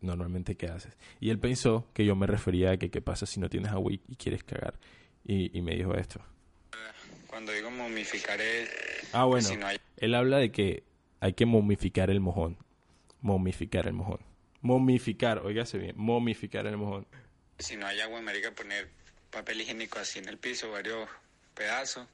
normalmente, 0.00 0.56
¿qué 0.56 0.66
haces? 0.66 0.98
Y 1.20 1.30
él 1.30 1.38
pensó 1.38 1.88
que 1.94 2.04
yo 2.04 2.16
me 2.16 2.26
refería 2.26 2.72
a 2.72 2.76
que 2.78 2.90
qué 2.90 3.00
pasa 3.00 3.26
si 3.26 3.38
no 3.38 3.48
tienes 3.48 3.70
agua 3.70 3.92
y, 3.92 3.98
quieres 4.16 4.42
cagar. 4.42 4.74
Y, 5.24 5.56
y, 5.56 5.62
me 5.62 5.76
dijo 5.76 5.94
esto. 5.94 6.20
Cuando 7.28 7.52
digo 7.52 7.70
momificar 7.70 8.40
es... 8.40 8.68
Ah, 9.12 9.24
bueno. 9.24 9.48
Él 9.98 10.14
habla 10.16 10.38
de 10.38 10.50
que 10.50 10.82
hay 11.22 11.34
que 11.34 11.46
momificar 11.46 12.10
el 12.10 12.18
mojón. 12.18 12.58
Momificar 13.20 13.86
el 13.86 13.92
mojón. 13.92 14.18
Momificar, 14.60 15.38
oígase 15.38 15.78
bien, 15.78 15.94
momificar 15.96 16.66
el 16.66 16.76
mojón. 16.76 17.06
Si 17.60 17.76
no 17.76 17.86
hay 17.86 18.00
agua, 18.00 18.20
marica, 18.20 18.50
poner 18.50 18.88
papel 19.30 19.60
higiénico 19.60 20.00
así 20.00 20.18
en 20.18 20.28
el 20.28 20.36
piso, 20.36 20.72
varios 20.72 21.08
pedazos, 21.54 22.08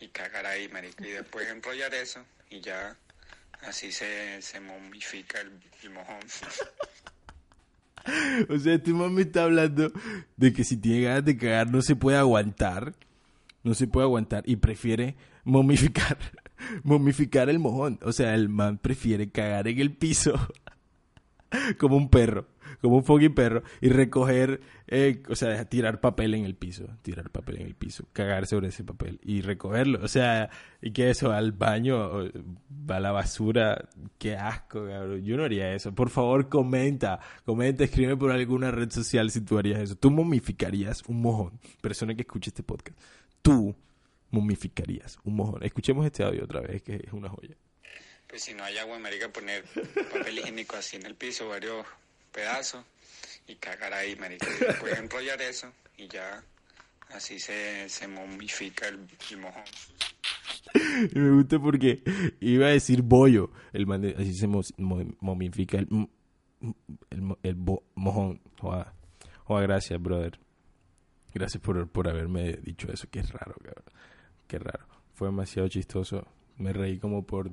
y 0.00 0.08
cagar 0.08 0.44
ahí, 0.44 0.68
marica. 0.68 1.06
Y 1.06 1.12
después 1.12 1.48
enrollar 1.48 1.94
eso, 1.94 2.22
y 2.50 2.60
ya 2.60 2.94
así 3.62 3.90
se, 3.90 4.42
se 4.42 4.60
momifica 4.60 5.40
el, 5.40 5.90
mojón. 5.90 6.20
o 8.50 8.58
sea, 8.58 8.82
tu 8.82 8.94
mami 8.94 9.22
está 9.22 9.44
hablando 9.44 9.90
de 10.36 10.52
que 10.52 10.64
si 10.64 10.76
tiene 10.76 11.04
ganas 11.04 11.24
de 11.24 11.38
cagar 11.38 11.70
no 11.70 11.80
se 11.80 11.96
puede 11.96 12.18
aguantar. 12.18 12.94
No 13.64 13.74
se 13.74 13.86
puede 13.86 14.04
aguantar 14.04 14.42
y 14.44 14.56
prefiere 14.56 15.14
momificar 15.44 16.18
momificar 16.82 17.48
el 17.48 17.58
mojón. 17.58 17.98
O 18.02 18.12
sea, 18.12 18.34
el 18.34 18.48
man 18.48 18.78
prefiere 18.78 19.30
cagar 19.30 19.68
en 19.68 19.80
el 19.80 19.92
piso 19.92 20.34
como 21.78 21.96
un 21.96 22.08
perro. 22.08 22.46
como 22.80 22.96
un 22.96 23.04
fucking 23.04 23.34
perro, 23.34 23.62
y 23.80 23.90
recoger, 23.90 24.60
eh, 24.88 25.22
o 25.28 25.36
sea, 25.36 25.64
tirar 25.66 26.00
papel 26.00 26.34
en 26.34 26.44
el 26.44 26.54
piso, 26.54 26.86
tirar 27.02 27.30
papel 27.30 27.60
en 27.60 27.66
el 27.66 27.74
piso, 27.74 28.06
cagar 28.12 28.46
sobre 28.46 28.68
ese 28.68 28.82
papel 28.82 29.20
y 29.22 29.40
recogerlo. 29.40 30.00
O 30.02 30.08
sea, 30.08 30.50
y 30.80 30.90
que 30.92 31.10
eso, 31.10 31.32
al 31.32 31.52
baño, 31.52 32.30
va 32.90 32.96
a 32.96 33.00
la 33.00 33.12
basura, 33.12 33.88
qué 34.18 34.36
asco, 34.36 34.86
cabrón. 34.86 35.22
Yo 35.22 35.36
no 35.36 35.44
haría 35.44 35.74
eso. 35.74 35.94
Por 35.94 36.10
favor, 36.10 36.48
comenta, 36.48 37.20
comenta, 37.44 37.84
escribe 37.84 38.16
por 38.16 38.32
alguna 38.32 38.70
red 38.70 38.90
social 38.90 39.30
si 39.30 39.42
tú 39.42 39.58
harías 39.58 39.80
eso. 39.80 39.96
Tú 39.96 40.10
momificarías 40.10 41.02
un 41.06 41.20
mojón, 41.20 41.60
persona 41.80 42.14
que 42.14 42.22
escuche 42.22 42.50
este 42.50 42.62
podcast. 42.62 42.98
Tú 43.42 43.74
momificarías 44.32 45.18
un 45.24 45.36
mojón. 45.36 45.62
Escuchemos 45.62 46.04
este 46.04 46.24
audio 46.24 46.42
otra 46.44 46.60
vez, 46.60 46.82
que 46.82 46.96
es 46.96 47.12
una 47.12 47.28
joya. 47.28 47.54
Pues 48.26 48.42
si 48.42 48.54
no 48.54 48.64
hay 48.64 48.76
agua, 48.78 48.98
marica, 48.98 49.28
poner 49.28 49.64
papel 50.12 50.38
higiénico 50.38 50.74
así 50.76 50.96
en 50.96 51.06
el 51.06 51.14
piso, 51.14 51.48
varios 51.48 51.86
pedazos, 52.32 52.84
y 53.46 53.54
cagar 53.56 53.92
ahí, 53.92 54.16
marica. 54.16 54.46
Después 54.58 54.92
enrollar 54.98 55.40
eso, 55.42 55.70
y 55.98 56.08
ya 56.08 56.42
así 57.10 57.38
se, 57.38 57.88
se 57.88 58.08
momifica 58.08 58.88
el, 58.88 59.06
el 59.30 59.36
mojón. 59.38 59.62
Y 61.14 61.18
me 61.18 61.30
gusta 61.32 61.58
porque 61.58 62.02
iba 62.40 62.66
a 62.66 62.70
decir 62.70 63.02
bollo. 63.02 63.50
El 63.74 63.86
man 63.86 64.00
de- 64.00 64.14
así 64.18 64.32
se 64.34 64.46
mo- 64.46 64.62
mo- 64.78 65.04
momifica 65.20 65.76
el, 65.78 65.88
el, 67.10 67.36
el 67.42 67.54
bo- 67.54 67.84
mojón. 67.94 68.40
Joda. 68.58 68.94
Joda, 69.44 69.60
gracias, 69.62 70.00
brother. 70.00 70.38
Gracias 71.34 71.62
por, 71.62 71.86
por 71.90 72.08
haberme 72.08 72.54
dicho 72.62 72.90
eso. 72.90 73.08
Qué 73.10 73.22
raro, 73.22 73.54
cabrón. 73.62 73.84
Qué 74.46 74.58
raro. 74.58 74.86
Fue 75.14 75.28
demasiado 75.28 75.68
chistoso. 75.68 76.26
Me 76.58 76.72
reí 76.72 76.98
como 76.98 77.26
por 77.26 77.50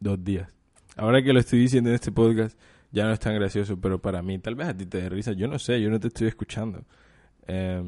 dos 0.00 0.22
días. 0.22 0.48
Ahora 0.96 1.22
que 1.22 1.32
lo 1.32 1.40
estoy 1.40 1.58
diciendo 1.58 1.90
en 1.90 1.96
este 1.96 2.12
podcast, 2.12 2.58
ya 2.92 3.04
no 3.04 3.12
es 3.12 3.20
tan 3.20 3.34
gracioso, 3.34 3.80
pero 3.80 4.00
para 4.00 4.22
mí, 4.22 4.38
tal 4.38 4.54
vez 4.54 4.68
a 4.68 4.76
ti 4.76 4.86
te 4.86 5.02
dé 5.02 5.08
risa. 5.08 5.32
Yo 5.32 5.48
no 5.48 5.58
sé, 5.58 5.80
yo 5.80 5.90
no 5.90 5.98
te 5.98 6.08
estoy 6.08 6.28
escuchando. 6.28 6.84
Eh, 7.46 7.82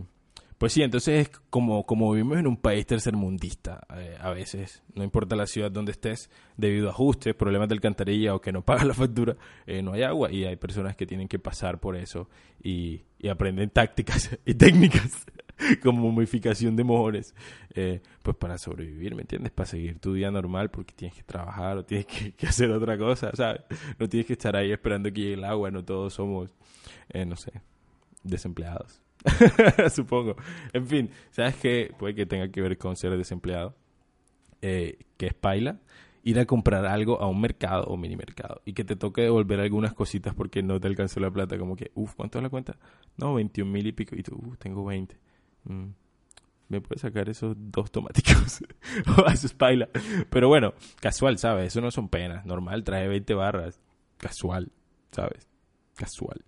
pues 0.59 0.73
sí, 0.73 0.83
entonces 0.83 1.29
es 1.29 1.41
como, 1.51 1.85
como 1.85 2.11
vivimos 2.13 2.39
en 2.39 2.47
un 2.47 2.57
país 2.57 2.87
tercermundista, 2.87 3.87
eh, 3.95 4.17
a 4.19 4.31
veces, 4.31 4.83
no 4.95 5.05
importa 5.05 5.37
la 5.37 5.47
ciudad 5.47 5.71
donde 5.71 5.93
estés, 5.93 6.31
debido 6.57 6.89
a 6.89 6.93
ajustes, 6.93 7.35
problemas 7.35 7.69
de 7.69 7.75
alcantarilla 7.75 8.35
o 8.35 8.41
que 8.41 8.53
no 8.53 8.63
pagas 8.65 8.87
la 8.87 8.95
factura, 8.95 9.37
eh, 9.67 9.83
no 9.83 9.93
hay 9.93 10.03
agua 10.03 10.33
y 10.33 10.45
hay 10.45 10.57
personas 10.57 10.97
que 10.97 11.07
tienen 11.07 11.29
que 11.29 11.39
pasar 11.39 11.79
por 11.79 11.95
eso 11.95 12.31
y, 12.63 13.03
y 13.19 13.29
aprenden 13.29 13.69
tácticas 13.69 14.39
y 14.47 14.55
técnicas 14.55 15.27
como 15.83 16.11
momificación 16.11 16.77
de 16.77 16.85
mojones, 16.85 17.35
eh, 17.75 18.01
pues 18.23 18.37
para 18.37 18.59
sobrevivir, 18.59 19.15
¿me 19.15 19.23
entiendes? 19.23 19.53
Para 19.53 19.67
seguir 19.67 19.99
tu 19.99 20.15
día 20.15 20.31
normal 20.31 20.71
porque 20.71 20.95
tienes 20.95 21.17
que 21.17 21.23
trabajar 21.23 21.79
o 21.79 21.85
tienes 21.85 22.07
que, 22.07 22.47
hacer 22.47 22.71
otra 22.71 22.99
cosa, 22.99 23.31
¿sabes? 23.35 23.63
No 23.99 24.09
tienes 24.09 24.27
que 24.27 24.35
estar 24.35 24.57
ahí 24.57 24.73
esperando 24.73 25.13
que 25.13 25.21
llegue 25.21 25.35
el 25.35 25.45
agua, 25.45 25.71
no 25.71 25.85
todos 25.85 26.15
somos, 26.15 26.51
eh, 27.11 27.25
no 27.25 27.37
sé, 27.37 27.53
desempleados. 28.23 29.01
Supongo. 29.93 30.37
En 30.73 30.87
fin, 30.87 31.11
¿sabes 31.31 31.57
qué? 31.57 31.93
Puede 31.99 32.15
que 32.15 32.27
tenga 32.27 32.49
que 32.49 32.61
ver 32.61 32.79
con 32.79 32.97
ser 32.97 33.17
desempleado. 33.17 33.75
Eh, 34.63 34.99
que 35.17 35.27
es 35.27 35.35
paila. 35.35 35.81
Ir 36.23 36.39
a 36.41 36.47
comprar 36.47 36.87
algo 36.87 37.21
a 37.21 37.29
un 37.29 37.41
mercado 37.41 37.85
o 37.85 37.97
mini 37.97 38.17
mercado 38.17 38.61
y 38.65 38.73
que 38.73 38.83
te 38.85 38.97
toque 38.97 39.23
devolver 39.23 39.61
algunas 39.61 39.95
cositas 39.95 40.35
porque 40.35 40.61
no 40.63 40.81
te 40.81 40.89
alcanzó 40.89 41.21
la 41.21 41.31
plata. 41.31 41.59
Como 41.59 41.77
que, 41.77 41.93
uff, 41.95 42.15
¿cuánto 42.15 42.39
es 42.39 42.43
la 42.43 42.51
cuenta? 42.51 42.77
No, 43.17 43.35
21 43.35 43.71
mil 43.71 43.87
y 43.87 43.93
pico. 43.93 44.17
Y 44.17 44.23
tú, 44.23 44.37
uff, 44.37 44.59
tengo 44.59 44.85
20. 44.85 45.17
Mm. 45.67 45.91
¿Me 46.69 46.81
puedes 46.81 47.03
sacar 47.03 47.29
esos 47.29 47.55
dos 47.57 47.93
tomáticos? 47.93 48.61
Eso 49.33 49.47
es 49.47 49.53
paila. 49.53 49.89
Pero 50.31 50.49
bueno, 50.49 50.75
casual, 51.01 51.39
¿sabes? 51.39 51.69
Eso 51.69 51.81
no 51.81 51.93
son 51.93 52.09
penas. 52.09 52.45
Normal, 52.45 52.83
trae 52.83 53.07
20 53.07 53.35
barras. 53.35 53.81
Casual, 54.17 54.73
¿sabes? 55.13 55.47
Casual. 55.95 56.45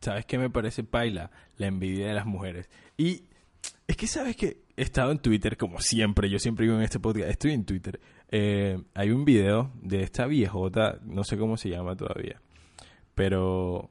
¿Sabes 0.00 0.24
qué 0.26 0.38
me 0.38 0.50
parece 0.50 0.84
paila? 0.84 1.32
La 1.56 1.66
envidia 1.66 2.06
de 2.06 2.14
las 2.14 2.26
mujeres. 2.26 2.70
Y 2.96 3.24
es 3.88 3.96
que, 3.96 4.06
¿sabes 4.06 4.36
que 4.36 4.62
He 4.80 4.84
estado 4.84 5.12
en 5.12 5.18
Twitter, 5.18 5.58
como 5.58 5.78
siempre. 5.78 6.30
Yo 6.30 6.38
siempre 6.38 6.64
digo 6.64 6.74
en 6.74 6.82
este 6.82 6.98
podcast, 6.98 7.28
estoy 7.28 7.52
en 7.52 7.66
Twitter. 7.66 8.00
Eh, 8.30 8.82
hay 8.94 9.10
un 9.10 9.26
video 9.26 9.72
de 9.82 10.02
esta 10.02 10.24
viejota, 10.24 10.98
no 11.02 11.22
sé 11.22 11.36
cómo 11.36 11.58
se 11.58 11.68
llama 11.68 11.94
todavía. 11.96 12.40
Pero 13.14 13.90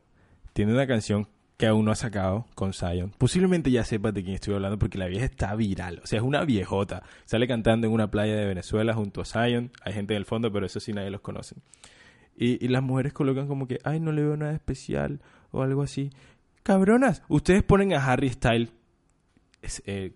tiene 0.54 0.74
una 0.74 0.88
canción 0.88 1.28
que 1.60 1.68
aún 1.68 1.84
no 1.84 1.92
ha 1.92 1.96
sacado 1.96 2.46
con 2.56 2.72
Zion. 2.72 3.12
Posiblemente 3.18 3.70
ya 3.70 3.84
sepas 3.84 4.14
de 4.14 4.24
quién 4.24 4.36
estoy 4.36 4.54
hablando 4.54 4.80
porque 4.80 4.98
la 4.98 5.08
vieja 5.08 5.26
está 5.26 5.54
viral. 5.56 6.00
O 6.02 6.08
sea, 6.08 6.20
es 6.20 6.24
una 6.24 6.46
viejota. 6.46 7.04
Sale 7.26 7.50
cantando 7.50 7.86
en 7.86 7.92
una 7.92 8.10
playa 8.10 8.34
de 8.34 8.46
Venezuela 8.46 8.94
junto 8.94 9.20
a 9.20 9.26
Zion. 9.26 9.70
Hay 9.84 9.92
gente 9.92 10.14
en 10.14 10.20
el 10.20 10.26
fondo, 10.26 10.54
pero 10.54 10.66
eso 10.66 10.80
sí 10.80 10.94
nadie 10.94 11.10
los 11.10 11.20
conoce. 11.20 11.58
Y, 12.38 12.66
las 12.70 12.82
mujeres 12.82 13.12
colocan 13.12 13.50
como 13.50 13.68
que, 13.68 13.78
ay, 13.84 14.00
no 14.00 14.14
le 14.14 14.22
veo 14.22 14.38
nada 14.38 14.54
especial 14.54 15.20
o 15.52 15.62
algo 15.62 15.82
así. 15.82 16.12
Cabronas, 16.64 17.24
ustedes 17.28 17.62
ponen 17.62 17.92
a 17.92 18.06
Harry 18.06 18.30
Styles. 18.30 18.72
Es, 19.62 19.84
eh, 19.86 20.14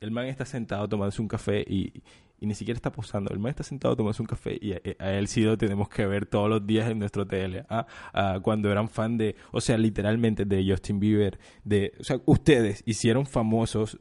el 0.00 0.10
man 0.10 0.26
está 0.26 0.44
sentado 0.44 0.86
tomándose 0.86 1.22
un 1.22 1.28
café 1.28 1.62
y, 1.66 2.02
y 2.40 2.46
ni 2.46 2.54
siquiera 2.54 2.76
está 2.76 2.92
posando. 2.92 3.32
El 3.32 3.38
man 3.38 3.50
está 3.50 3.62
sentado 3.62 3.96
tomándose 3.96 4.22
un 4.22 4.26
café 4.26 4.58
y 4.60 4.72
a, 4.72 4.80
a 4.98 5.12
él 5.12 5.28
sí 5.28 5.42
lo 5.42 5.56
tenemos 5.56 5.88
que 5.88 6.06
ver 6.06 6.26
todos 6.26 6.48
los 6.48 6.66
días 6.66 6.90
en 6.90 6.98
nuestro 6.98 7.26
tele. 7.26 7.64
Ah, 7.68 7.86
ah, 8.12 8.38
cuando 8.42 8.70
eran 8.70 8.88
fan 8.88 9.16
de, 9.16 9.36
o 9.52 9.60
sea, 9.60 9.78
literalmente 9.78 10.44
de 10.44 10.64
Justin 10.68 11.00
Bieber. 11.00 11.38
De, 11.64 11.92
o 12.00 12.04
sea, 12.04 12.20
ustedes 12.26 12.82
hicieron 12.86 13.26
famosos 13.26 13.98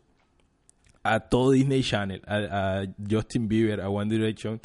a 1.03 1.19
todo 1.19 1.51
Disney 1.51 1.83
Channel, 1.83 2.21
a, 2.25 2.81
a 2.81 2.85
Justin 3.09 3.47
Bieber, 3.47 3.81
a 3.81 3.89
One 3.89 4.11
Direction 4.11 4.59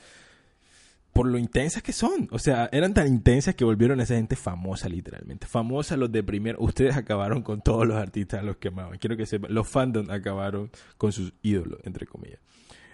por 1.13 1.27
lo 1.27 1.39
intensas 1.39 1.83
que 1.83 1.93
son. 1.93 2.29
O 2.31 2.39
sea, 2.39 2.69
eran 2.73 2.95
tan 2.95 3.07
intensas 3.07 3.55
que 3.55 3.65
volvieron 3.65 4.01
a 4.01 4.05
esa 4.05 4.15
gente 4.15 4.37
famosa, 4.37 4.89
literalmente. 4.89 5.47
Famosa 5.47 5.97
los 5.97 6.11
de 6.13 6.23
primer. 6.23 6.57
Ustedes 6.59 6.97
acabaron 6.97 7.43
con 7.43 7.63
todos 7.63 7.87
los 7.87 7.97
artistas 7.97 8.41
a 8.41 8.43
los 8.43 8.57
que 8.57 8.69
amaban. 8.69 8.99
Quiero 8.99 9.17
que 9.17 9.27
sepan, 9.27 9.53
los 9.53 9.69
fandom 9.69 10.11
acabaron 10.11 10.71
con 10.97 11.13
sus 11.13 11.33
ídolos, 11.43 11.81
entre 11.85 12.07
comillas. 12.07 12.41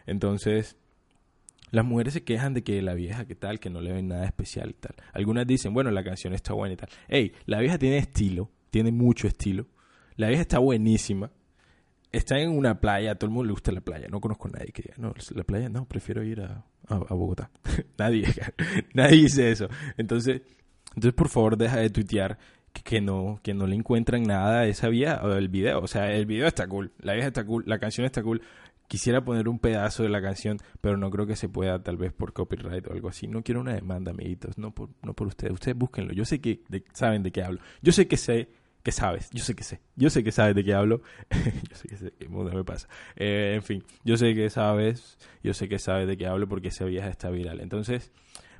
Entonces, 0.07 0.77
las 1.71 1.85
mujeres 1.85 2.15
se 2.15 2.25
quejan 2.25 2.55
de 2.55 2.63
que 2.63 2.81
la 2.83 2.95
vieja, 2.95 3.27
que 3.27 3.35
tal, 3.35 3.59
que 3.59 3.71
no 3.71 3.81
le 3.81 3.93
ven 3.93 4.09
nada 4.09 4.25
especial 4.25 4.71
y 4.71 4.75
tal. 4.75 4.95
Algunas 5.13 5.47
dicen, 5.47 5.75
bueno, 5.75 5.91
la 5.91 6.05
canción 6.05 6.33
está 6.33 6.53
buena 6.53 6.75
y 6.75 6.77
tal. 6.77 6.89
Ey, 7.09 7.33
la 7.47 7.61
vieja 7.61 7.79
tiene 7.79 7.99
estilo, 7.99 8.51
tiene 8.71 8.93
mucho 8.93 9.27
estilo. 9.27 9.67
La 10.17 10.29
vieja 10.29 10.43
está 10.43 10.59
buenísima. 10.59 11.31
Está 12.13 12.39
en 12.39 12.51
una 12.51 12.81
playa, 12.81 13.13
a 13.13 13.15
todo 13.17 13.29
el 13.29 13.35
mundo 13.35 13.47
le 13.47 13.53
gusta 13.53 13.73
la 13.73 13.81
playa. 13.81 14.07
No 14.09 14.21
conozco 14.21 14.49
a 14.49 14.53
nadie 14.53 14.73
que 14.73 14.83
diga, 14.83 14.95
no, 14.97 15.13
la 15.35 15.45
playa 15.45 15.69
no, 15.69 15.87
prefiero 15.87 16.23
ir 16.23 16.41
a, 16.41 16.65
Bogotá. 16.89 17.51
nadie, 17.99 18.25
nadie 18.95 19.23
dice 19.23 19.51
eso. 19.51 19.69
Entonces, 19.99 20.43
entonces, 20.95 21.15
por 21.15 21.29
favor, 21.29 21.59
deja 21.59 21.77
de 21.77 21.91
tuitear 21.91 22.39
que, 22.85 23.01
no, 23.01 23.41
que 23.43 23.55
no 23.55 23.67
le 23.67 23.77
encuentran 23.77 24.23
nada 24.23 24.61
a 24.61 24.67
esa 24.67 24.89
vieja 24.89 25.21
el 25.37 25.49
video. 25.49 25.81
O 25.81 25.87
sea, 25.87 26.13
el 26.13 26.27
video 26.27 26.47
está 26.47 26.67
cool, 26.67 26.93
la 27.01 27.13
vieja 27.15 27.29
está 27.29 27.45
cool, 27.45 27.65
la 27.67 27.79
canción 27.79 28.07
está 28.07 28.23
cool. 28.23 28.41
Quisiera 28.89 29.25
poner 29.25 29.49
un 29.49 29.59
pedazo 29.59 30.03
de 30.03 30.09
la 30.09 30.23
canción, 30.23 30.59
pero 30.81 30.97
no 30.97 31.11
creo 31.11 31.27
que 31.27 31.37
se 31.37 31.49
pueda, 31.49 31.83
tal 31.83 31.97
vez 31.97 32.13
por 32.13 32.33
copyright 32.33 32.87
o 32.87 32.93
algo 32.93 33.09
así. 33.09 33.27
No 33.27 33.43
quiero 33.43 33.61
una 33.61 33.75
demanda, 33.75 34.13
amiguitos, 34.13 34.59
no 34.59 34.73
por, 34.73 34.91
no 35.03 35.15
por 35.15 35.27
ustedes. 35.27 35.53
Ustedes 35.53 35.77
búsquenlo. 35.77 36.13
Yo 36.13 36.25
sé 36.25 36.41
que 36.41 36.63
de- 36.69 36.85
saben 36.93 37.23
de 37.23 37.33
qué 37.33 37.43
hablo. 37.43 37.61
Yo 37.83 37.93
sé 37.93 38.07
que 38.07 38.17
sé 38.17 38.49
que 38.83 38.93
sabes. 38.93 39.29
Yo 39.33 39.43
sé 39.43 39.55
que 39.57 39.65
sé. 39.65 39.81
Yo 39.97 40.11
sé 40.11 40.23
que 40.23 40.31
sabes 40.31 40.55
de 40.55 40.63
qué 40.65 40.73
hablo. 40.75 41.03
yo 41.69 41.75
sé 41.77 41.89
que 41.89 41.97
sé. 41.97 42.13
¿Qué 42.19 42.29
mundo 42.29 42.53
me 42.53 42.63
pasa? 42.63 42.89
Eh, 43.17 43.55
en 43.57 43.63
fin, 43.65 43.83
yo 44.05 44.17
sé 44.17 44.33
que 44.35 44.49
sabes. 44.51 45.19
Yo 45.43 45.53
sé 45.55 45.69
que 45.69 45.79
sabes 45.81 46.07
de 46.07 46.17
qué 46.17 46.27
hablo 46.29 46.49
porque 46.49 46.69
esa 46.69 46.85
vieja 46.85 47.09
está 47.09 47.29
viral. 47.31 47.61
Entonces, 47.61 48.13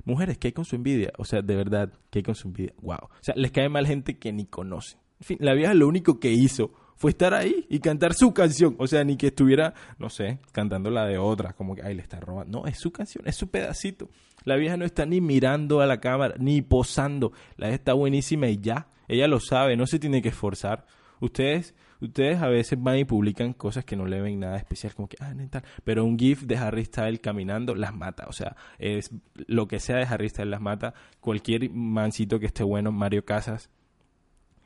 mujeres, 0.03 0.37
¿qué 0.37 0.49
hay 0.49 0.51
con 0.51 0.65
su 0.65 0.75
envidia? 0.75 1.13
O 1.17 1.23
sea, 1.23 1.41
de 1.41 1.55
verdad, 1.55 1.93
¿qué 2.09 2.19
hay 2.19 2.23
con 2.23 2.35
su 2.35 2.49
envidia? 2.49 2.73
Wow. 2.81 2.97
O 3.03 3.09
sea, 3.21 3.35
les 3.37 3.51
cae 3.51 3.69
mal 3.69 3.87
gente 3.87 4.17
que 4.17 4.33
ni 4.33 4.45
conocen. 4.45 4.99
En 5.21 5.25
fin, 5.25 5.37
la 5.39 5.53
vieja 5.53 5.73
lo 5.73 5.87
único 5.87 6.19
que 6.19 6.31
hizo 6.31 6.73
fue 6.97 7.11
estar 7.11 7.33
ahí 7.33 7.65
y 7.69 7.79
cantar 7.79 8.13
su 8.13 8.33
canción. 8.33 8.75
O 8.79 8.87
sea, 8.87 9.03
ni 9.03 9.15
que 9.17 9.27
estuviera, 9.27 9.73
no 9.99 10.09
sé, 10.09 10.39
cantando 10.51 10.89
la 10.89 11.05
de 11.05 11.17
otra, 11.17 11.53
como 11.53 11.75
que, 11.75 11.83
ay, 11.83 11.95
le 11.95 12.01
está 12.01 12.19
robando. 12.19 12.61
No, 12.61 12.67
es 12.67 12.79
su 12.79 12.91
canción, 12.91 13.23
es 13.27 13.35
su 13.35 13.49
pedacito. 13.49 14.09
La 14.43 14.55
vieja 14.55 14.77
no 14.77 14.85
está 14.85 15.05
ni 15.05 15.21
mirando 15.21 15.79
a 15.79 15.85
la 15.85 15.99
cámara, 15.99 16.35
ni 16.39 16.61
posando. 16.61 17.31
La 17.55 17.67
vieja 17.67 17.75
está 17.75 17.93
buenísima 17.93 18.47
y 18.47 18.59
ya. 18.59 18.87
Ella 19.07 19.27
lo 19.27 19.39
sabe, 19.39 19.77
no 19.77 19.85
se 19.85 19.99
tiene 19.99 20.21
que 20.21 20.29
esforzar. 20.29 20.85
Ustedes, 21.19 21.75
ustedes 22.01 22.41
a 22.41 22.47
veces 22.47 22.81
van 22.81 22.97
y 22.97 23.05
publican 23.05 23.53
cosas 23.53 23.85
que 23.85 23.95
no 23.95 24.07
le 24.07 24.19
ven 24.19 24.39
nada 24.39 24.57
especial, 24.57 24.95
como 24.95 25.07
que, 25.07 25.17
ah, 25.19 25.33
no, 25.35 25.47
tal. 25.49 25.63
Pero 25.83 26.03
un 26.03 26.17
GIF 26.17 26.43
de 26.43 26.57
Harry 26.57 26.85
Styles 26.85 27.19
caminando 27.19 27.75
las 27.75 27.93
mata. 27.93 28.25
O 28.27 28.33
sea, 28.33 28.55
es 28.79 29.11
lo 29.35 29.67
que 29.67 29.79
sea 29.79 29.97
de 29.97 30.03
Harry 30.03 30.29
Styles 30.29 30.49
las 30.49 30.61
mata. 30.61 30.95
Cualquier 31.19 31.69
mancito 31.69 32.39
que 32.39 32.47
esté 32.47 32.63
bueno, 32.63 32.91
Mario 32.91 33.23
Casas, 33.23 33.69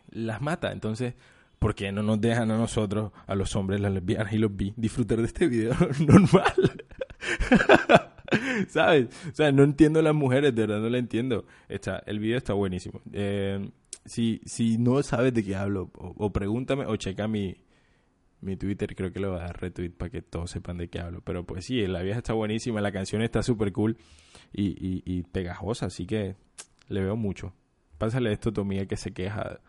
las 0.09 0.41
mata. 0.41 0.71
Entonces, 0.71 1.15
¿por 1.61 1.75
qué 1.75 1.91
no 1.91 2.01
nos 2.01 2.19
dejan 2.19 2.49
a 2.49 2.57
nosotros, 2.57 3.11
a 3.27 3.35
los 3.35 3.55
hombres, 3.55 3.79
las 3.79 3.93
lesbianas 3.93 4.33
y 4.33 4.39
los 4.39 4.53
bi, 4.53 4.73
disfrutar 4.75 5.19
de 5.19 5.25
este 5.25 5.47
video 5.47 5.75
normal? 5.99 6.81
¿Sabes? 8.67 9.09
O 9.31 9.35
sea, 9.35 9.51
no 9.51 9.61
entiendo 9.61 10.01
las 10.01 10.15
mujeres, 10.15 10.55
de 10.55 10.65
verdad 10.65 10.81
no 10.81 10.89
la 10.89 10.97
entiendo. 10.97 11.45
Está, 11.69 12.01
el 12.07 12.17
video 12.17 12.39
está 12.39 12.53
buenísimo. 12.53 13.01
Eh, 13.13 13.69
si, 14.05 14.41
si 14.43 14.79
no 14.79 15.03
sabes 15.03 15.35
de 15.35 15.43
qué 15.43 15.55
hablo, 15.55 15.91
o, 15.93 16.33
pregúntame 16.33 16.87
o 16.87 16.95
checa 16.95 17.27
mi, 17.27 17.55
mi 18.39 18.57
Twitter, 18.57 18.95
creo 18.95 19.13
que 19.13 19.19
le 19.19 19.27
voy 19.27 19.37
a 19.37 19.43
dar 19.43 19.61
retweet 19.61 19.91
para 19.91 20.09
que 20.09 20.23
todos 20.23 20.49
sepan 20.49 20.79
de 20.79 20.89
qué 20.89 20.99
hablo. 20.99 21.21
Pero 21.21 21.45
pues 21.45 21.65
sí, 21.65 21.85
la 21.85 22.01
vieja 22.01 22.17
está 22.17 22.33
buenísima, 22.33 22.81
la 22.81 22.91
canción 22.91 23.21
está 23.21 23.43
súper 23.43 23.71
cool 23.71 23.97
y, 24.51 24.69
y, 24.69 25.03
y 25.05 25.21
pegajosa, 25.21 25.85
así 25.85 26.07
que 26.07 26.37
le 26.87 27.03
veo 27.03 27.15
mucho. 27.15 27.53
Pásale 27.99 28.31
esto 28.31 28.49
a 28.49 28.53
tu 28.53 28.61
amiga 28.61 28.87
que 28.87 28.97
se 28.97 29.13
queja 29.13 29.61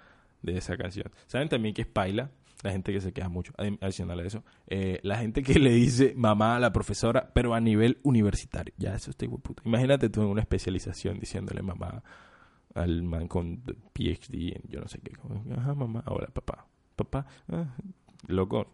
de 0.42 0.58
esa 0.58 0.76
canción. 0.76 1.10
¿Saben 1.26 1.48
también 1.48 1.74
que 1.74 1.82
es 1.82 1.88
paila? 1.88 2.30
La 2.62 2.70
gente 2.70 2.92
que 2.92 3.00
se 3.00 3.12
queja 3.12 3.28
mucho, 3.28 3.52
adicional 3.80 4.20
a 4.20 4.24
eso. 4.24 4.44
Eh, 4.68 5.00
la 5.02 5.18
gente 5.18 5.42
que 5.42 5.58
le 5.58 5.70
dice 5.70 6.14
mamá 6.16 6.56
a 6.56 6.60
la 6.60 6.72
profesora, 6.72 7.28
pero 7.34 7.54
a 7.54 7.60
nivel 7.60 7.98
universitario. 8.04 8.72
Ya, 8.78 8.94
eso 8.94 9.10
está 9.10 9.26
puta. 9.26 9.62
Imagínate 9.64 10.08
tú 10.08 10.22
en 10.22 10.28
una 10.28 10.42
especialización 10.42 11.18
diciéndole 11.18 11.62
mamá 11.62 12.02
al 12.74 13.02
man 13.02 13.28
con 13.28 13.62
PhD 13.92 14.56
en 14.56 14.62
yo 14.68 14.80
no 14.80 14.88
sé 14.88 15.00
qué. 15.00 15.12
Ajá, 15.56 15.74
mamá. 15.74 16.04
Hola, 16.06 16.28
papá. 16.28 16.66
Papá. 16.94 17.26
Ah, 17.48 17.74
loco. 18.28 18.66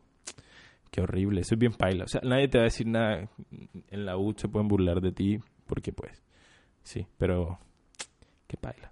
Qué 0.91 1.01
horrible. 1.01 1.41
Eso 1.41 1.55
es 1.55 1.59
bien 1.59 1.73
paila. 1.73 2.05
O 2.05 2.09
sea, 2.09 2.21
nadie 2.23 2.49
te 2.49 2.59
va 2.59 2.63
a 2.63 2.65
decir 2.65 2.87
nada. 2.87 3.29
En 3.89 4.05
la 4.05 4.19
U 4.19 4.35
se 4.37 4.49
pueden 4.49 4.69
burlar 4.69 5.01
de 5.01 5.13
ti 5.13 5.39
porque 5.67 5.93
pues. 5.93 6.23
Sí, 6.83 7.07
pero... 7.17 7.59
Qué 8.47 8.57
paila. 8.57 8.91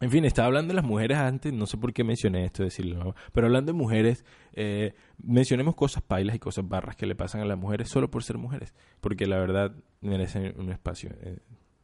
En 0.00 0.10
fin, 0.10 0.24
estaba 0.24 0.46
hablando 0.46 0.72
de 0.72 0.76
las 0.76 0.84
mujeres 0.84 1.18
antes, 1.18 1.52
no 1.52 1.66
sé 1.66 1.76
por 1.76 1.92
qué 1.92 2.04
mencioné 2.04 2.46
esto, 2.46 2.62
decirlo, 2.62 3.14
pero 3.32 3.48
hablando 3.48 3.70
de 3.72 3.78
mujeres, 3.78 4.24
eh, 4.54 4.94
mencionemos 5.22 5.74
cosas 5.74 6.02
pailas 6.02 6.34
y 6.34 6.38
cosas 6.38 6.66
barras 6.66 6.96
que 6.96 7.04
le 7.04 7.14
pasan 7.14 7.42
a 7.42 7.44
las 7.44 7.58
mujeres 7.58 7.90
solo 7.90 8.10
por 8.10 8.24
ser 8.24 8.38
mujeres, 8.38 8.72
porque 9.02 9.26
la 9.26 9.38
verdad 9.38 9.76
merecen 10.00 10.54
un 10.58 10.72
espacio. 10.72 11.10
Eh, 11.20 11.38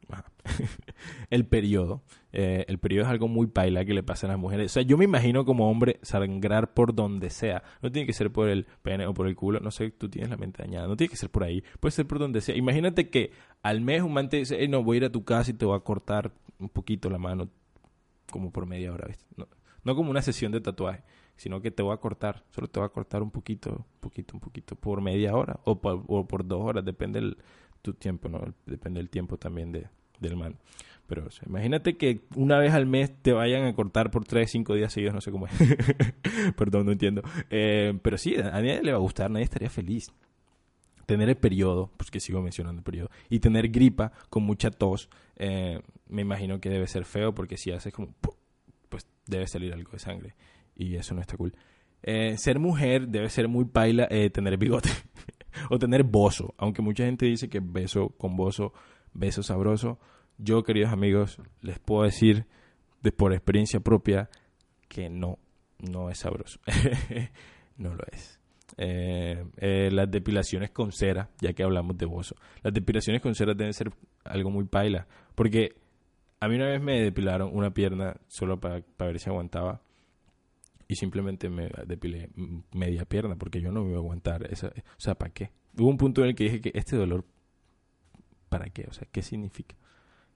el 1.29 1.45
periodo, 1.45 2.01
eh, 2.31 2.65
el 2.67 2.79
periodo 2.79 3.05
es 3.05 3.11
algo 3.11 3.27
muy 3.27 3.47
paila 3.47 3.85
que 3.85 3.93
le 3.93 4.01
pasa 4.01 4.25
a 4.25 4.31
las 4.31 4.39
mujeres. 4.39 4.71
O 4.71 4.73
sea, 4.73 4.83
yo 4.83 4.97
me 4.97 5.05
imagino 5.05 5.45
como 5.45 5.69
hombre 5.69 5.99
sangrar 6.01 6.73
por 6.73 6.95
donde 6.95 7.29
sea. 7.29 7.61
No 7.83 7.91
tiene 7.91 8.07
que 8.07 8.13
ser 8.13 8.31
por 8.31 8.49
el 8.49 8.65
pene 8.81 9.05
o 9.05 9.13
por 9.13 9.27
el 9.27 9.35
culo, 9.35 9.59
no 9.59 9.69
sé, 9.69 9.91
tú 9.91 10.09
tienes 10.09 10.31
la 10.31 10.37
mente 10.37 10.63
dañada. 10.63 10.87
No 10.87 10.97
tiene 10.97 11.11
que 11.11 11.17
ser 11.17 11.29
por 11.29 11.43
ahí, 11.43 11.63
puede 11.79 11.91
ser 11.91 12.07
por 12.07 12.17
donde 12.17 12.41
sea. 12.41 12.55
Imagínate 12.55 13.09
que 13.09 13.31
al 13.61 13.81
mes 13.81 14.01
un 14.01 14.13
man 14.13 14.29
te 14.29 14.37
dice, 14.37 14.67
no, 14.67 14.83
voy 14.83 14.95
a 14.95 14.97
ir 14.97 15.05
a 15.05 15.11
tu 15.11 15.23
casa 15.23 15.51
y 15.51 15.53
te 15.53 15.65
voy 15.65 15.75
a 15.75 15.81
cortar 15.81 16.31
un 16.57 16.69
poquito 16.69 17.09
la 17.09 17.19
mano 17.19 17.49
como 18.31 18.51
por 18.51 18.65
media 18.65 18.93
hora, 18.93 19.07
No, 19.35 19.47
no 19.83 19.95
como 19.95 20.11
una 20.11 20.21
sesión 20.21 20.51
de 20.51 20.61
tatuaje, 20.61 21.03
sino 21.35 21.61
que 21.61 21.71
te 21.71 21.83
voy 21.83 21.93
a 21.93 21.97
cortar, 21.97 22.43
solo 22.49 22.67
te 22.67 22.79
voy 22.79 22.87
a 22.87 22.89
cortar 22.89 23.21
un 23.21 23.31
poquito, 23.31 23.71
un 23.71 23.99
poquito, 23.99 24.33
un 24.35 24.39
poquito, 24.39 24.75
por 24.75 25.01
media 25.01 25.35
hora 25.35 25.59
o 25.63 25.79
por, 25.79 26.03
o 26.07 26.25
dos 26.43 26.61
horas, 26.61 26.83
depende 26.83 27.19
del 27.19 27.37
tu 27.81 27.93
tiempo, 27.93 28.27
¿no? 28.27 28.53
Depende 28.65 28.99
del 28.99 29.09
tiempo 29.09 29.37
también 29.37 29.71
de, 29.71 29.87
del 30.19 30.35
man. 30.35 30.57
Pero 31.07 31.25
imagínate 31.45 31.95
que 31.95 32.21
una 32.35 32.59
vez 32.59 32.73
al 32.73 32.85
mes 32.85 33.11
te 33.21 33.31
vayan 33.31 33.65
a 33.65 33.73
cortar 33.73 34.11
por 34.11 34.25
tres, 34.25 34.51
cinco 34.51 34.75
días 34.75 34.91
seguidos, 34.91 35.15
no 35.15 35.21
sé 35.21 35.31
cómo 35.31 35.47
es. 35.47 35.53
Perdón, 36.57 36.85
no 36.85 36.91
entiendo. 36.91 37.21
Eh, 37.49 37.97
pero 38.01 38.17
sí, 38.17 38.35
a 38.35 38.51
nadie 38.51 38.83
le 38.83 38.91
va 38.91 38.97
a 38.97 39.01
gustar, 39.01 39.31
nadie 39.31 39.45
estaría 39.45 39.69
feliz. 39.69 40.11
Tener 41.05 41.29
el 41.29 41.37
periodo, 41.37 41.89
pues 41.95 42.11
que 42.11 42.19
sigo 42.19 42.41
mencionando 42.41 42.81
el 42.81 42.83
periodo, 42.83 43.09
y 43.29 43.39
tener 43.39 43.69
gripa 43.69 44.11
con 44.29 44.43
mucha 44.43 44.69
tos, 44.69 45.09
eh, 45.37 45.81
me 46.07 46.21
imagino 46.23 46.59
que 46.59 46.69
debe 46.69 46.87
ser 46.87 47.05
feo 47.05 47.33
porque 47.33 47.57
si 47.57 47.71
haces 47.71 47.93
como, 47.93 48.13
pues 48.89 49.07
debe 49.25 49.47
salir 49.47 49.73
algo 49.73 49.91
de 49.91 49.99
sangre 49.99 50.35
y 50.75 50.95
eso 50.95 51.13
no 51.13 51.21
está 51.21 51.37
cool. 51.37 51.53
Eh, 52.03 52.37
ser 52.37 52.59
mujer 52.59 53.07
debe 53.07 53.29
ser 53.29 53.47
muy 53.47 53.65
paila 53.65 54.07
eh, 54.09 54.29
tener 54.29 54.57
bigote 54.57 54.89
o 55.69 55.79
tener 55.79 56.03
bozo, 56.03 56.53
aunque 56.57 56.81
mucha 56.81 57.05
gente 57.05 57.25
dice 57.25 57.49
que 57.49 57.59
beso 57.59 58.09
con 58.09 58.35
bozo, 58.35 58.73
beso 59.13 59.43
sabroso. 59.43 59.99
Yo, 60.37 60.63
queridos 60.63 60.91
amigos, 60.91 61.39
les 61.61 61.79
puedo 61.79 62.03
decir 62.03 62.45
de, 63.01 63.11
por 63.11 63.33
experiencia 63.33 63.79
propia 63.79 64.29
que 64.87 65.09
no, 65.09 65.39
no 65.79 66.09
es 66.09 66.19
sabroso. 66.19 66.59
no 67.77 67.95
lo 67.95 68.03
es. 68.11 68.39
Eh, 68.79 69.89
las 69.91 70.11
depilaciones 70.11 70.69
con 70.69 70.91
cera, 70.91 71.31
ya 71.41 71.53
que 71.53 71.63
hablamos 71.63 71.97
de 71.97 72.05
bozo, 72.05 72.35
las 72.61 72.73
depilaciones 72.73 73.23
con 73.23 73.33
cera 73.33 73.55
deben 73.55 73.73
ser 73.73 73.91
algo 74.23 74.51
muy 74.51 74.65
paila, 74.65 75.07
porque 75.37 75.75
a 76.39 76.47
mí 76.47 76.55
una 76.55 76.65
vez 76.65 76.81
me 76.81 76.99
depilaron 76.99 77.51
una 77.53 77.71
pierna 77.71 78.17
solo 78.27 78.59
para, 78.59 78.81
ver 78.97 79.19
si 79.19 79.29
aguantaba 79.29 79.83
y 80.87 80.95
simplemente 80.95 81.47
me 81.47 81.69
depilé 81.85 82.31
media 82.73 83.05
pierna 83.05 83.35
porque 83.35 83.61
yo 83.61 83.71
no 83.71 83.83
me 83.83 83.89
iba 83.89 83.99
a 83.99 84.01
aguantar. 84.01 84.51
Esa, 84.51 84.69
o 84.69 84.99
sea, 84.99 85.13
¿para 85.13 85.31
qué? 85.31 85.51
Hubo 85.77 85.89
un 85.89 85.97
punto 85.97 86.23
en 86.23 86.29
el 86.29 86.35
que 86.35 86.45
dije 86.45 86.61
que 86.61 86.71
este 86.73 86.95
dolor, 86.95 87.23
¿para 88.49 88.71
qué? 88.71 88.87
O 88.89 88.93
sea, 88.93 89.07
¿qué 89.11 89.21
significa? 89.21 89.75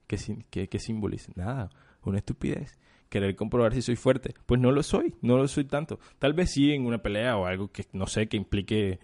¿Qué, 0.06 0.20
qué, 0.52 0.70
qué 0.70 0.78
simboliza? 0.78 1.32
Nada, 1.36 1.72
una 2.04 2.20
estupidez. 2.20 2.78
Querer 3.10 3.36
comprobar 3.36 3.74
si 3.74 3.82
soy 3.82 3.96
fuerte. 3.96 4.36
Pues 4.46 4.62
no 4.62 4.72
lo 4.72 4.84
soy, 4.84 5.16
no 5.24 5.36
lo 5.38 5.48
soy 5.48 5.66
tanto. 5.66 6.00
Tal 6.20 6.34
vez 6.34 6.52
sí 6.52 6.74
en 6.74 6.86
una 6.86 7.02
pelea 7.02 7.38
o 7.38 7.48
algo 7.48 7.72
que 7.72 7.88
no 7.94 8.06
sé, 8.06 8.30
que 8.30 8.38
implique 8.38 9.00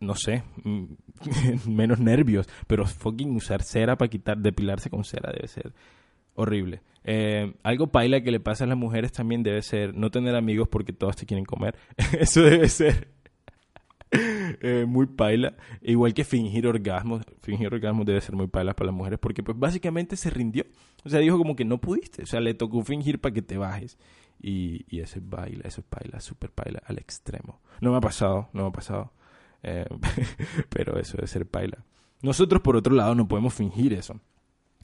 no 0.00 0.14
sé, 0.14 0.42
menos 1.66 1.98
nervios, 2.00 2.48
pero 2.66 2.86
fucking 2.86 3.36
usar 3.36 3.62
cera 3.62 3.96
para 3.96 4.08
quitar, 4.08 4.38
depilarse 4.38 4.90
con 4.90 5.04
cera 5.04 5.32
debe 5.32 5.48
ser 5.48 5.72
horrible. 6.34 6.82
Eh, 7.04 7.54
algo 7.62 7.86
paila 7.86 8.20
que 8.20 8.30
le 8.30 8.40
pasa 8.40 8.64
a 8.64 8.66
las 8.66 8.76
mujeres 8.76 9.12
también 9.12 9.42
debe 9.42 9.62
ser 9.62 9.94
no 9.94 10.10
tener 10.10 10.34
amigos 10.34 10.68
porque 10.68 10.92
todas 10.92 11.16
te 11.16 11.26
quieren 11.26 11.44
comer. 11.44 11.76
Eso 12.18 12.42
debe 12.42 12.68
ser 12.68 13.08
eh, 14.10 14.84
muy 14.86 15.06
paila. 15.06 15.56
Igual 15.82 16.14
que 16.14 16.24
fingir 16.24 16.66
orgasmos. 16.66 17.22
Fingir 17.42 17.72
orgasmos 17.72 18.06
debe 18.06 18.20
ser 18.20 18.36
muy 18.36 18.46
paila 18.46 18.74
para 18.74 18.86
las 18.86 18.94
mujeres 18.94 19.18
porque 19.18 19.42
pues 19.42 19.58
básicamente 19.58 20.16
se 20.16 20.30
rindió. 20.30 20.64
O 21.04 21.08
sea, 21.08 21.20
dijo 21.20 21.38
como 21.38 21.56
que 21.56 21.64
no 21.64 21.78
pudiste. 21.80 22.22
O 22.22 22.26
sea, 22.26 22.40
le 22.40 22.54
tocó 22.54 22.82
fingir 22.82 23.20
para 23.20 23.34
que 23.34 23.42
te 23.42 23.56
bajes. 23.56 23.98
Y, 24.40 24.84
y 24.88 25.00
eso 25.00 25.18
es 25.18 25.28
baila, 25.28 25.62
eso 25.64 25.80
es 25.80 25.86
paila, 25.88 26.20
super 26.20 26.50
paila 26.50 26.80
al 26.86 26.98
extremo. 26.98 27.60
No 27.80 27.90
me 27.90 27.96
ha 27.96 28.00
pasado, 28.00 28.48
no 28.52 28.62
me 28.62 28.68
ha 28.68 28.72
pasado. 28.72 29.12
Eh, 29.62 29.86
pero 30.68 30.98
eso 30.98 31.16
debe 31.16 31.26
ser 31.26 31.46
paila. 31.46 31.84
Nosotros, 32.22 32.62
por 32.62 32.76
otro 32.76 32.94
lado, 32.94 33.14
no 33.14 33.28
podemos 33.28 33.54
fingir 33.54 33.92
eso. 33.92 34.20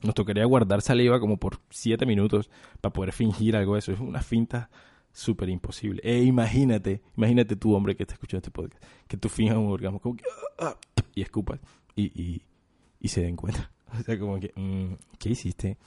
Nos 0.03 0.15
tocaría 0.15 0.45
guardar 0.45 0.83
saliva 0.83 1.19
como 1.21 1.39
por 1.39 1.61
siete 1.71 2.07
minutos 2.07 2.51
para 2.81 2.93
poder 2.93 3.13
fingir 3.13 3.57
algo 3.57 3.75
de 3.75 3.81
eso. 3.81 3.93
Es 3.93 4.01
una 4.01 4.21
finta 4.23 4.71
súper 5.13 5.49
imposible. 5.49 6.01
E 6.05 6.23
imagínate, 6.23 7.01
imagínate 7.17 7.57
tú, 7.57 7.75
hombre, 7.75 7.97
que 7.97 8.03
está 8.03 8.15
escuchando 8.15 8.39
este 8.41 8.51
podcast, 8.51 8.83
que 9.09 9.17
tú 9.17 9.29
finjas 9.29 9.57
un 9.57 9.69
orgasmo 9.69 10.01
como 10.01 10.17
que, 10.17 10.25
ah, 10.59 10.67
ah, 10.67 10.77
y 11.15 11.23
escupas 11.23 11.61
y, 11.95 12.05
y, 12.21 12.43
y, 13.01 13.09
se 13.09 13.23
den 13.23 13.37
cuenta. 13.37 13.71
O 13.95 14.03
sea, 14.03 14.19
como 14.19 14.41
que, 14.41 14.53
mm, 14.57 14.95
¿qué 15.21 15.31
hiciste? 15.31 15.79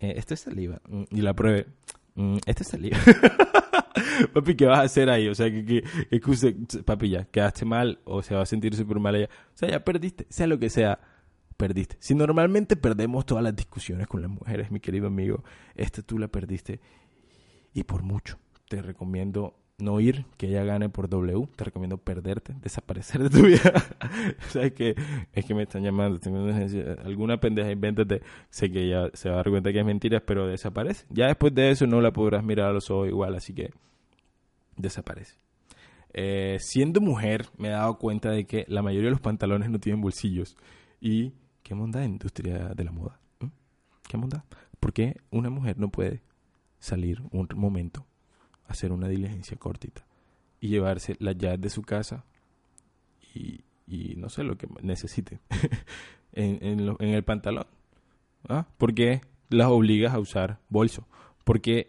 Eh, 0.00 0.14
esto 0.16 0.34
es 0.34 0.40
saliva. 0.40 0.80
Mm, 0.88 1.04
y 1.10 1.20
la 1.20 1.34
pruebe. 1.34 1.68
Mm, 2.16 2.38
esto 2.46 2.64
es 2.64 2.68
saliva. 2.68 2.98
papi, 4.32 4.54
¿qué 4.54 4.66
vas 4.66 4.80
a 4.80 4.82
hacer 4.82 5.10
ahí? 5.10 5.28
O 5.28 5.34
sea, 5.34 5.50
que, 5.50 5.64
que, 5.64 5.82
que, 6.10 6.82
papi, 6.82 7.10
ya, 7.10 7.24
quedaste 7.24 7.64
mal 7.64 8.00
o 8.04 8.22
se 8.22 8.34
va 8.34 8.42
a 8.42 8.46
sentir 8.46 8.74
súper 8.74 8.98
mal 8.98 9.16
ella. 9.16 9.28
O 9.54 9.56
sea, 9.56 9.68
ya 9.68 9.84
perdiste, 9.84 10.26
sea 10.28 10.46
lo 10.46 10.58
que 10.58 10.70
sea 10.70 10.98
perdiste. 11.56 11.96
Si 12.00 12.14
normalmente 12.14 12.76
perdemos 12.76 13.26
todas 13.26 13.44
las 13.44 13.54
discusiones 13.54 14.06
con 14.06 14.22
las 14.22 14.30
mujeres, 14.30 14.70
mi 14.70 14.80
querido 14.80 15.06
amigo, 15.06 15.44
esta 15.74 16.02
tú 16.02 16.18
la 16.18 16.28
perdiste 16.28 16.80
y 17.72 17.84
por 17.84 18.02
mucho. 18.02 18.38
Te 18.68 18.80
recomiendo 18.82 19.54
no 19.78 20.00
ir, 20.00 20.24
que 20.36 20.48
ella 20.48 20.64
gane 20.64 20.88
por 20.88 21.08
W. 21.08 21.48
Te 21.56 21.64
recomiendo 21.64 21.98
perderte, 21.98 22.54
desaparecer 22.62 23.22
de 23.22 23.30
tu 23.30 23.42
vida. 23.46 23.72
¿Sabes 24.48 24.72
que 24.72 24.94
Es 25.32 25.44
que 25.44 25.54
me 25.54 25.64
están 25.64 25.82
llamando. 25.82 26.18
Alguna 27.04 27.38
pendeja, 27.40 27.70
invéntate. 27.70 28.22
Sé 28.50 28.70
que 28.70 28.84
ella 28.84 29.10
se 29.14 29.28
va 29.28 29.34
a 29.34 29.38
dar 29.38 29.50
cuenta 29.50 29.72
que 29.72 29.80
es 29.80 29.84
mentira, 29.84 30.20
pero 30.20 30.46
desaparece. 30.46 31.06
Ya 31.10 31.26
después 31.26 31.54
de 31.54 31.70
eso 31.70 31.86
no 31.86 32.00
la 32.00 32.12
podrás 32.12 32.44
mirar 32.44 32.70
a 32.70 32.72
los 32.72 32.90
ojos 32.90 33.08
igual, 33.08 33.34
así 33.34 33.54
que 33.54 33.72
desaparece. 34.76 35.36
Eh, 36.12 36.58
siendo 36.60 37.00
mujer, 37.00 37.48
me 37.58 37.68
he 37.68 37.72
dado 37.72 37.98
cuenta 37.98 38.30
de 38.30 38.46
que 38.46 38.64
la 38.68 38.82
mayoría 38.82 39.08
de 39.08 39.12
los 39.12 39.20
pantalones 39.20 39.70
no 39.70 39.80
tienen 39.80 40.00
bolsillos. 40.00 40.56
Y 41.00 41.32
¿Qué 41.64 41.74
monda 41.74 42.04
industria 42.04 42.74
de 42.74 42.84
la 42.84 42.92
moda? 42.92 43.18
¿Mm? 43.40 43.46
¿Qué 44.06 44.18
monda? 44.18 44.44
¿Por 44.78 44.92
qué 44.92 45.16
una 45.30 45.48
mujer 45.48 45.78
no 45.78 45.88
puede 45.88 46.22
salir 46.78 47.22
un 47.30 47.48
momento, 47.54 48.06
hacer 48.68 48.92
una 48.92 49.08
diligencia 49.08 49.56
cortita 49.56 50.04
y 50.60 50.68
llevarse 50.68 51.16
las 51.20 51.38
llaves 51.38 51.62
de 51.62 51.70
su 51.70 51.80
casa 51.80 52.26
y, 53.34 53.64
no 54.16 54.28
sé 54.28 54.44
lo 54.44 54.56
que 54.58 54.68
necesite 54.82 55.40
en, 56.32 56.98
el 57.00 57.24
pantalón? 57.24 57.66
¿Ah? 58.46 58.66
¿Por 58.76 58.94
qué 58.94 59.22
las 59.48 59.68
obligas 59.68 60.12
a 60.12 60.18
usar 60.18 60.60
bolso? 60.68 61.08
¿Por 61.44 61.62
qué 61.62 61.88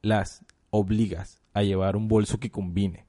las 0.00 0.46
obligas 0.70 1.39
a 1.52 1.62
llevar 1.62 1.96
un 1.96 2.08
bolso 2.08 2.38
que 2.38 2.50
combine? 2.50 3.04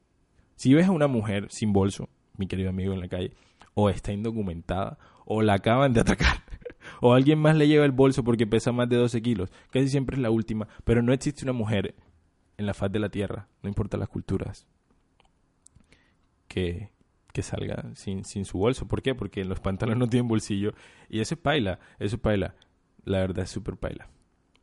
Si 0.56 0.74
ves 0.74 0.88
a 0.88 0.92
una 0.92 1.08
mujer 1.08 1.48
sin 1.50 1.74
bolso, 1.74 2.10
mi 2.38 2.48
querido 2.48 2.70
amigo 2.70 2.94
en 2.94 3.00
la 3.00 3.08
calle, 3.08 3.34
o 3.74 3.90
está 3.90 4.12
indocumentada 4.12 4.98
o 5.26 5.42
la 5.42 5.54
acaban 5.54 5.94
de 5.94 6.02
atacar. 6.02 6.44
o 7.02 7.14
alguien 7.14 7.40
más 7.40 7.56
le 7.56 7.68
lleva 7.68 7.86
el 7.86 7.92
bolso 7.92 8.24
porque 8.24 8.48
pesa 8.48 8.72
más 8.72 8.90
de 8.90 8.98
12 8.98 9.22
kilos. 9.22 9.50
Casi 9.70 9.88
siempre 9.88 10.16
es 10.16 10.22
la 10.22 10.30
última. 10.30 10.68
Pero 10.84 11.02
no 11.02 11.14
existe 11.14 11.46
una 11.46 11.54
mujer 11.54 11.96
en 12.58 12.66
la 12.66 12.74
faz 12.74 12.92
de 12.92 13.00
la 13.00 13.10
tierra, 13.10 13.48
no 13.64 13.70
importa 13.70 13.98
las 13.98 14.10
culturas, 14.10 14.68
que, 16.48 16.90
que 17.34 17.42
salga 17.42 17.90
sin, 17.96 18.24
sin 18.26 18.46
su 18.46 18.58
bolso. 18.58 18.88
¿Por 18.88 19.02
qué? 19.02 19.16
Porque 19.16 19.46
los 19.46 19.60
pantalones 19.60 20.00
no 20.00 20.08
tienen 20.08 20.28
bolsillo. 20.28 20.74
Y 21.10 21.22
eso 21.22 21.36
es 21.36 21.42
paila, 21.42 21.80
eso 21.98 22.18
es 22.18 22.22
paila. 22.22 22.56
La 23.04 23.20
verdad 23.20 23.46
es 23.46 23.50
súper 23.50 23.78
paila. 23.78 24.10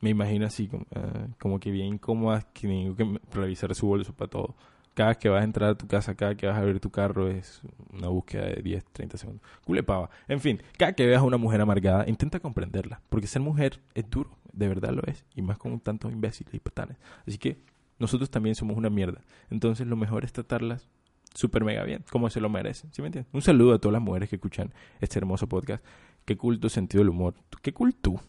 Me 0.00 0.10
imagino 0.10 0.46
así, 0.46 0.68
como, 0.68 0.86
ah, 0.94 1.26
como 1.38 1.58
que 1.58 1.70
bien 1.70 1.86
incómoda, 1.86 2.42
que 2.52 2.68
tengo 2.68 2.96
que 2.96 3.20
revisar 3.32 3.74
su 3.74 3.86
bolso 3.86 4.12
para 4.12 4.30
todo 4.30 4.54
cada 4.98 5.10
vez 5.10 5.18
que 5.18 5.28
vas 5.28 5.42
a 5.42 5.44
entrar 5.44 5.70
a 5.70 5.74
tu 5.76 5.86
casa, 5.86 6.16
cada 6.16 6.30
vez 6.30 6.38
que 6.38 6.48
vas 6.48 6.56
a 6.56 6.58
abrir 6.58 6.80
tu 6.80 6.90
carro, 6.90 7.28
es 7.28 7.60
una 7.92 8.08
búsqueda 8.08 8.46
de 8.46 8.62
10, 8.62 8.84
30 8.86 9.16
segundos. 9.16 9.42
Culepava. 9.64 10.10
En 10.26 10.40
fin, 10.40 10.60
cada 10.76 10.92
que 10.92 11.06
veas 11.06 11.20
a 11.20 11.22
una 11.22 11.36
mujer 11.36 11.60
amargada, 11.60 12.04
intenta 12.08 12.40
comprenderla. 12.40 13.00
Porque 13.08 13.28
ser 13.28 13.40
mujer 13.40 13.80
es 13.94 14.10
duro, 14.10 14.36
de 14.52 14.66
verdad 14.66 14.90
lo 14.90 15.04
es. 15.04 15.24
Y 15.36 15.42
más 15.42 15.56
con 15.56 15.78
tantos 15.78 16.10
imbéciles 16.10 16.52
y 16.52 16.58
patanes. 16.58 16.96
Así 17.24 17.38
que 17.38 17.58
nosotros 18.00 18.28
también 18.28 18.56
somos 18.56 18.76
una 18.76 18.90
mierda. 18.90 19.22
Entonces 19.50 19.86
lo 19.86 19.94
mejor 19.94 20.24
es 20.24 20.32
tratarlas 20.32 20.88
súper 21.32 21.62
mega 21.62 21.84
bien, 21.84 22.04
como 22.10 22.28
se 22.28 22.40
lo 22.40 22.48
merecen, 22.48 22.92
¿sí 22.92 23.00
me 23.00 23.06
entiendes? 23.06 23.32
Un 23.32 23.42
saludo 23.42 23.74
a 23.74 23.78
todas 23.78 23.92
las 23.92 24.02
mujeres 24.02 24.28
que 24.28 24.34
escuchan 24.34 24.74
este 25.00 25.20
hermoso 25.20 25.46
podcast. 25.46 25.84
Qué 26.24 26.36
culto 26.36 26.68
sentido 26.68 27.02
del 27.02 27.10
humor. 27.10 27.34
Qué 27.62 27.72
culto. 27.72 28.20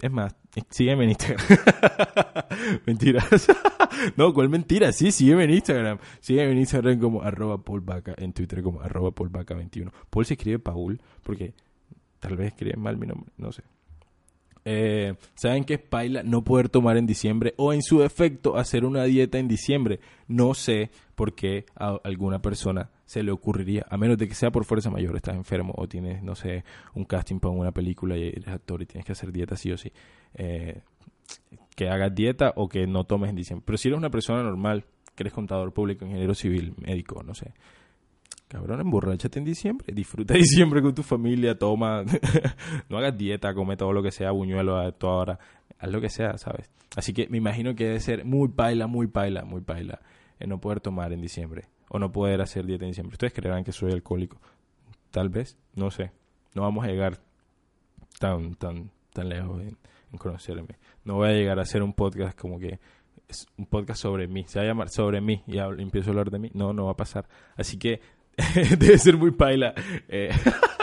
Es 0.00 0.12
más, 0.12 0.36
sígueme 0.70 1.04
en 1.04 1.10
Instagram. 1.10 1.44
Mentiras. 2.86 3.48
no, 4.16 4.32
¿cuál 4.32 4.48
mentira? 4.48 4.92
Sí, 4.92 5.10
sígueme 5.10 5.44
en 5.44 5.50
Instagram. 5.50 5.98
Sígueme 6.20 6.52
en 6.52 6.58
Instagram 6.58 7.00
como 7.00 7.22
arroba 7.22 7.64
Paul 7.64 7.84
en 8.16 8.32
Twitter 8.32 8.62
como 8.62 8.80
arroba 8.80 9.10
Paul 9.10 9.30
21. 9.30 9.92
Paul 10.08 10.24
se 10.24 10.34
escribe 10.34 10.60
Paul 10.60 11.00
porque 11.24 11.54
tal 12.20 12.36
vez 12.36 12.48
escribe 12.48 12.76
mal 12.76 12.96
mi 12.96 13.06
nombre, 13.06 13.32
no 13.36 13.50
sé. 13.50 13.62
Eh, 14.70 15.14
¿Saben 15.34 15.64
qué 15.64 15.74
es 15.74 15.80
paila? 15.80 16.22
No 16.22 16.44
poder 16.44 16.68
tomar 16.68 16.98
en 16.98 17.06
diciembre 17.06 17.54
o 17.56 17.72
en 17.72 17.82
su 17.82 18.00
defecto 18.00 18.58
hacer 18.58 18.84
una 18.84 19.04
dieta 19.04 19.38
en 19.38 19.48
diciembre. 19.48 19.98
No 20.26 20.52
sé 20.52 20.90
por 21.14 21.34
qué 21.34 21.64
a 21.74 21.98
alguna 22.04 22.42
persona 22.42 22.90
se 23.06 23.22
le 23.22 23.32
ocurriría, 23.32 23.86
a 23.88 23.96
menos 23.96 24.18
de 24.18 24.28
que 24.28 24.34
sea 24.34 24.50
por 24.50 24.66
fuerza 24.66 24.90
mayor, 24.90 25.16
estás 25.16 25.36
enfermo 25.36 25.72
o 25.74 25.88
tienes, 25.88 26.22
no 26.22 26.34
sé, 26.34 26.64
un 26.92 27.06
casting 27.06 27.40
para 27.40 27.54
una 27.54 27.72
película 27.72 28.18
y 28.18 28.24
eres 28.24 28.48
actor 28.48 28.82
y 28.82 28.84
tienes 28.84 29.06
que 29.06 29.12
hacer 29.12 29.32
dieta 29.32 29.56
sí 29.56 29.72
o 29.72 29.78
sí. 29.78 29.90
Eh, 30.34 30.82
que 31.74 31.88
hagas 31.88 32.14
dieta 32.14 32.52
o 32.56 32.68
que 32.68 32.86
no 32.86 33.04
tomes 33.04 33.30
en 33.30 33.36
diciembre. 33.36 33.64
Pero 33.64 33.78
si 33.78 33.88
eres 33.88 33.96
una 33.96 34.10
persona 34.10 34.42
normal, 34.42 34.84
que 35.14 35.22
eres 35.22 35.32
contador 35.32 35.72
público, 35.72 36.04
ingeniero 36.04 36.34
civil, 36.34 36.74
médico, 36.76 37.22
no 37.22 37.34
sé, 37.34 37.54
Cabrón, 38.48 38.80
emborráchate 38.80 39.38
en 39.38 39.44
diciembre. 39.44 39.92
Disfruta 39.92 40.34
diciembre 40.38 40.80
con 40.80 40.94
tu 40.94 41.02
familia, 41.02 41.58
toma. 41.58 42.02
no 42.88 42.98
hagas 42.98 43.16
dieta, 43.16 43.52
come 43.54 43.76
todo 43.76 43.92
lo 43.92 44.02
que 44.02 44.10
sea, 44.10 44.30
buñuelo 44.30 44.78
a 44.78 44.90
toda 44.92 45.14
hora. 45.14 45.38
Haz 45.78 45.90
lo 45.90 46.00
que 46.00 46.08
sea, 46.08 46.38
¿sabes? 46.38 46.70
Así 46.96 47.12
que 47.12 47.28
me 47.28 47.36
imagino 47.36 47.74
que 47.74 47.84
debe 47.84 48.00
ser 48.00 48.24
muy 48.24 48.48
paila, 48.48 48.86
muy 48.86 49.06
paila, 49.06 49.44
muy 49.44 49.60
paila. 49.60 50.00
En 50.40 50.48
no 50.48 50.60
poder 50.60 50.80
tomar 50.80 51.12
en 51.12 51.20
diciembre. 51.20 51.66
O 51.90 51.98
no 51.98 52.10
poder 52.10 52.40
hacer 52.40 52.64
dieta 52.64 52.84
en 52.84 52.90
diciembre. 52.90 53.14
Ustedes 53.14 53.32
creerán 53.34 53.64
que 53.64 53.72
soy 53.72 53.92
alcohólico. 53.92 54.40
Tal 55.10 55.28
vez, 55.28 55.58
no 55.74 55.90
sé. 55.90 56.12
No 56.54 56.62
vamos 56.62 56.84
a 56.84 56.88
llegar 56.88 57.18
tan, 58.18 58.54
tan, 58.54 58.90
tan 59.12 59.28
lejos 59.28 59.62
en, 59.62 59.76
conocerme. 60.18 60.78
No 61.04 61.16
voy 61.16 61.28
a 61.28 61.32
llegar 61.32 61.58
a 61.58 61.62
hacer 61.62 61.82
un 61.82 61.92
podcast 61.92 62.38
como 62.38 62.58
que 62.58 62.80
es 63.28 63.46
un 63.58 63.66
podcast 63.66 64.00
sobre 64.00 64.26
mí. 64.26 64.44
Se 64.46 64.58
va 64.58 64.64
a 64.64 64.68
llamar 64.68 64.88
sobre 64.88 65.20
mí 65.20 65.42
y 65.46 65.58
empiezo 65.58 66.08
a 66.08 66.12
hablar 66.12 66.30
de 66.30 66.38
mí. 66.38 66.50
No, 66.54 66.72
no 66.72 66.86
va 66.86 66.92
a 66.92 66.96
pasar. 66.96 67.28
Así 67.56 67.78
que 67.78 68.00
debe 68.78 68.98
ser 68.98 69.16
muy 69.16 69.30
paila. 69.32 69.74
Eh, 70.08 70.30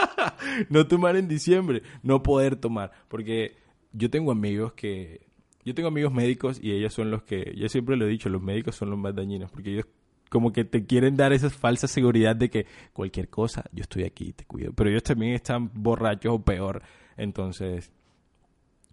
no 0.68 0.86
tomar 0.86 1.16
en 1.16 1.28
diciembre, 1.28 1.82
no 2.02 2.22
poder 2.22 2.56
tomar. 2.56 2.92
Porque 3.08 3.56
yo 3.92 4.10
tengo 4.10 4.32
amigos 4.32 4.72
que. 4.74 5.26
Yo 5.64 5.74
tengo 5.74 5.88
amigos 5.88 6.12
médicos 6.12 6.60
y 6.62 6.72
ellos 6.72 6.92
son 6.92 7.10
los 7.10 7.22
que. 7.22 7.54
Yo 7.56 7.68
siempre 7.68 7.96
lo 7.96 8.06
he 8.06 8.10
dicho, 8.10 8.28
los 8.28 8.42
médicos 8.42 8.76
son 8.76 8.90
los 8.90 8.98
más 8.98 9.14
dañinos. 9.14 9.50
Porque 9.50 9.72
ellos 9.72 9.86
como 10.28 10.52
que 10.52 10.64
te 10.64 10.84
quieren 10.86 11.16
dar 11.16 11.32
esa 11.32 11.50
falsa 11.50 11.86
seguridad 11.86 12.36
de 12.36 12.50
que 12.50 12.66
cualquier 12.92 13.28
cosa, 13.28 13.64
yo 13.72 13.82
estoy 13.82 14.04
aquí, 14.04 14.32
te 14.32 14.44
cuido. 14.44 14.72
Pero 14.72 14.90
ellos 14.90 15.02
también 15.02 15.34
están 15.34 15.70
borrachos 15.72 16.34
o 16.34 16.42
peor. 16.42 16.82
Entonces, 17.16 17.90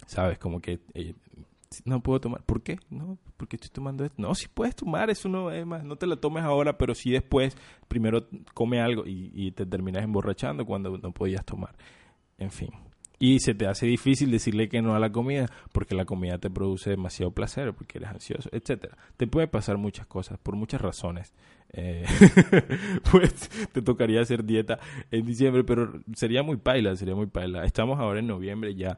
¿sabes? 0.06 0.38
Como 0.40 0.62
que 0.62 0.80
eh, 0.94 1.14
no 1.86 2.02
puedo 2.02 2.20
tomar. 2.20 2.44
¿Por 2.44 2.62
qué? 2.62 2.80
No, 2.90 3.18
porque 3.38 3.56
estoy 3.56 3.70
tomando 3.70 4.06
esto. 4.06 4.22
No, 4.22 4.36
si 4.36 4.48
puedes 4.48 4.76
tomar, 4.76 5.10
eso 5.10 5.30
no 5.30 5.52
es 5.52 5.66
más. 5.66 5.84
No 5.84 5.96
te 5.96 6.08
la 6.08 6.16
tomes 6.16 6.44
ahora, 6.44 6.78
pero 6.78 6.96
sí 6.96 7.12
después, 7.12 7.58
primero 7.88 8.28
come 8.54 8.82
algo 8.82 9.04
y, 9.06 9.52
te 9.52 9.66
terminas 9.66 10.04
emborrachando 10.04 10.66
cuando 10.66 10.98
no 10.98 11.12
podías 11.12 11.46
tomar. 11.46 11.76
En 12.38 12.52
fin. 12.52 12.70
Y 13.20 13.40
se 13.40 13.54
te 13.54 13.68
hace 13.68 13.86
difícil 13.86 14.32
decirle 14.32 14.68
que 14.68 14.82
no 14.82 14.96
a 14.96 15.00
la 15.00 15.12
comida 15.12 15.46
porque 15.72 15.96
la 15.96 16.04
comida 16.06 16.40
te 16.40 16.50
produce 16.50 16.90
demasiado 16.90 17.32
placer, 17.32 17.74
porque 17.74 18.00
eres 18.00 18.10
ansioso, 18.10 18.50
etcétera. 18.52 18.98
Te 19.16 19.28
puede 19.28 19.48
pasar 19.48 19.78
muchas 19.78 20.08
cosas 20.08 20.38
por 20.40 20.56
muchas 20.56 20.82
razones. 20.82 21.34
Eh, 21.72 22.06
pues 23.12 23.50
te 23.72 23.82
tocaría 23.82 24.22
hacer 24.22 24.44
dieta 24.44 24.80
en 25.10 25.26
diciembre, 25.26 25.64
pero 25.64 26.02
sería 26.16 26.44
muy 26.44 26.58
paila, 26.58 26.96
sería 26.96 27.16
muy 27.16 27.28
paila. 27.28 27.64
Estamos 27.66 28.00
ahora 28.00 28.20
en 28.20 28.28
noviembre 28.28 28.76
ya 28.76 28.98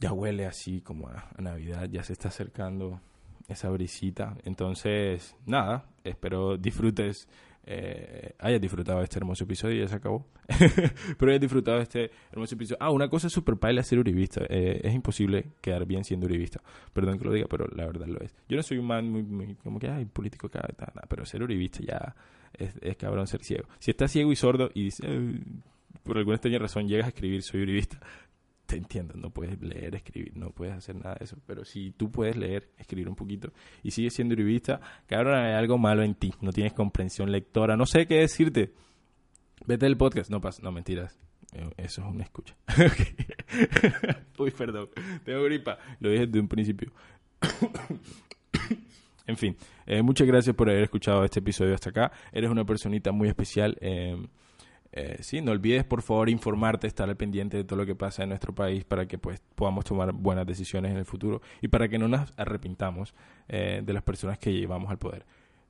ya 0.00 0.12
huele 0.12 0.46
así 0.46 0.80
como 0.80 1.08
a, 1.08 1.30
Navidad, 1.38 1.88
ya 1.90 2.02
se 2.02 2.12
está 2.12 2.28
acercando 2.28 3.00
esa 3.48 3.70
brisita. 3.70 4.36
Entonces, 4.44 5.36
nada, 5.46 5.86
espero 6.04 6.56
disfrutes, 6.56 7.28
eh, 7.64 8.32
hayas 8.38 8.60
disfrutado 8.60 8.98
de 8.98 9.04
este 9.04 9.18
hermoso 9.18 9.44
episodio, 9.44 9.82
ya 9.82 9.88
se 9.88 9.96
acabó. 9.96 10.26
Pero 11.18 11.30
hayas 11.30 11.40
disfrutado 11.40 11.78
de 11.78 11.82
este 11.82 12.10
hermoso 12.30 12.54
episodio. 12.54 12.78
Ah, 12.80 12.90
una 12.90 13.08
cosa 13.08 13.28
súper 13.28 13.56
paila 13.56 13.82
ser 13.82 13.98
uribista. 13.98 14.42
Eh, 14.48 14.80
es 14.84 14.94
imposible 14.94 15.52
quedar 15.60 15.84
bien 15.84 16.04
siendo 16.04 16.26
uribista. 16.26 16.62
Perdón 16.92 17.18
que 17.18 17.24
lo 17.24 17.32
diga, 17.32 17.46
pero 17.50 17.66
la 17.68 17.86
verdad 17.86 18.06
lo 18.06 18.20
es. 18.20 18.34
Yo 18.48 18.56
no 18.56 18.62
soy 18.62 18.78
un 18.78 18.86
man 18.86 19.10
muy, 19.10 19.54
como 19.56 19.78
que, 19.78 19.88
hay 19.88 20.04
político 20.06 20.46
acá, 20.46 20.68
pero 21.08 21.26
ser 21.26 21.42
uribista 21.42 21.80
ya 21.82 22.14
es, 22.54 22.74
es, 22.80 22.96
cabrón 22.96 23.26
ser 23.26 23.44
ciego. 23.44 23.68
Si 23.78 23.90
estás 23.90 24.10
ciego 24.12 24.32
y 24.32 24.36
sordo 24.36 24.70
y 24.72 24.84
dices, 24.84 25.06
por 26.02 26.16
alguna 26.16 26.36
extraña 26.36 26.58
razón 26.58 26.88
llegas 26.88 27.06
a 27.06 27.08
escribir 27.08 27.42
soy 27.42 27.62
uribista, 27.62 28.00
te 28.68 28.76
entiendo, 28.76 29.14
no 29.16 29.30
puedes 29.30 29.58
leer, 29.62 29.94
escribir, 29.94 30.36
no 30.36 30.50
puedes 30.50 30.74
hacer 30.74 30.94
nada 30.94 31.16
de 31.18 31.24
eso. 31.24 31.38
Pero 31.46 31.64
si 31.64 31.90
tú 31.92 32.10
puedes 32.10 32.36
leer, 32.36 32.68
escribir 32.76 33.08
un 33.08 33.16
poquito 33.16 33.50
y 33.82 33.92
sigues 33.92 34.12
siendo 34.12 34.34
uribista, 34.34 34.78
cabrón, 35.06 35.36
hay 35.38 35.54
algo 35.54 35.78
malo 35.78 36.02
en 36.02 36.14
ti. 36.14 36.34
No 36.42 36.52
tienes 36.52 36.74
comprensión 36.74 37.32
lectora, 37.32 37.78
no 37.78 37.86
sé 37.86 38.06
qué 38.06 38.16
decirte. 38.16 38.74
Vete 39.64 39.86
del 39.86 39.96
podcast. 39.96 40.30
No 40.30 40.42
pasa, 40.42 40.60
no 40.62 40.70
mentiras. 40.70 41.18
Eh, 41.54 41.70
eso 41.78 42.02
es 42.02 42.08
una 42.08 42.24
escucha. 42.24 42.54
Uy, 44.38 44.50
perdón. 44.50 44.90
Tengo 45.24 45.42
gripa. 45.44 45.78
Lo 46.00 46.10
dije 46.10 46.26
desde 46.26 46.40
un 46.40 46.48
principio. 46.48 46.92
en 49.26 49.36
fin, 49.38 49.56
eh, 49.86 50.02
muchas 50.02 50.26
gracias 50.26 50.54
por 50.54 50.68
haber 50.68 50.82
escuchado 50.82 51.24
este 51.24 51.38
episodio 51.38 51.74
hasta 51.74 51.88
acá. 51.88 52.12
Eres 52.32 52.50
una 52.50 52.66
personita 52.66 53.12
muy 53.12 53.28
especial. 53.28 53.78
Eh, 53.80 54.14
eh, 54.92 55.18
sí, 55.20 55.40
no 55.42 55.52
olvides 55.52 55.84
por 55.84 56.02
favor 56.02 56.30
informarte, 56.30 56.86
estar 56.86 57.08
al 57.08 57.16
pendiente 57.16 57.56
de 57.58 57.64
todo 57.64 57.78
lo 57.78 57.86
que 57.86 57.94
pasa 57.94 58.22
en 58.22 58.30
nuestro 58.30 58.54
país 58.54 58.84
para 58.84 59.06
que 59.06 59.18
pues 59.18 59.40
podamos 59.54 59.84
tomar 59.84 60.12
buenas 60.12 60.46
decisiones 60.46 60.92
en 60.92 60.98
el 60.98 61.04
futuro 61.04 61.42
y 61.60 61.68
para 61.68 61.88
que 61.88 61.98
no 61.98 62.08
nos 62.08 62.32
arrepintamos 62.36 63.14
eh, 63.48 63.82
de 63.84 63.92
las 63.92 64.02
personas 64.02 64.38
que 64.38 64.52
llevamos 64.52 64.90
al 64.90 64.98
poder. 64.98 65.26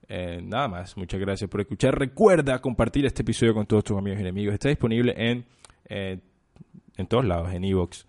Eh, 0.09 0.41
nada 0.43 0.69
más, 0.69 0.97
muchas 0.97 1.21
gracias 1.21 1.51
por 1.51 1.61
escuchar. 1.61 1.99
Recuerda 1.99 2.61
compartir 2.61 3.05
este 3.07 3.23
episodio 3.23 3.55
con 3.55 3.67
todos 3.67 3.85
tus 3.85 3.99
amigos 3.99 4.19
y 4.19 4.23
enemigos. 4.23 4.55
Está 4.55 4.69
disponible 4.69 5.15
en, 5.17 5.45
en 5.89 7.07
todos 7.09 7.25
lados, 7.25 7.53
en 7.53 7.65
Evox, 7.65 8.07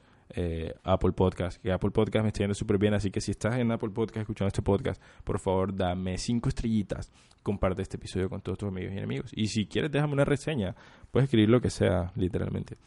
Apple 0.83 1.11
Podcast, 1.13 1.61
que 1.61 1.71
Apple 1.71 1.91
Podcast 1.91 2.23
me 2.23 2.29
está 2.29 2.39
yendo 2.39 2.53
súper 2.53 2.77
bien, 2.77 2.93
así 2.93 3.09
que 3.09 3.21
si 3.21 3.31
estás 3.31 3.57
en 3.57 3.71
Apple 3.71 3.89
Podcast 3.89 4.21
escuchando 4.21 4.47
este 4.47 4.61
podcast, 4.61 5.01
por 5.23 5.39
favor 5.39 5.75
dame 5.75 6.17
cinco 6.17 6.49
estrellitas 6.49 7.11
comparte 7.43 7.81
este 7.81 7.97
episodio 7.97 8.29
con 8.29 8.41
todos 8.41 8.57
tus 8.57 8.69
amigos 8.69 8.93
y 8.93 8.97
enemigos. 8.97 9.31
Y 9.33 9.47
si 9.47 9.65
quieres, 9.65 9.91
déjame 9.91 10.13
una 10.13 10.25
reseña. 10.25 10.75
Puedes 11.11 11.25
escribir 11.25 11.49
lo 11.49 11.61
que 11.61 11.69
sea, 11.69 12.11
literalmente. 12.15 12.77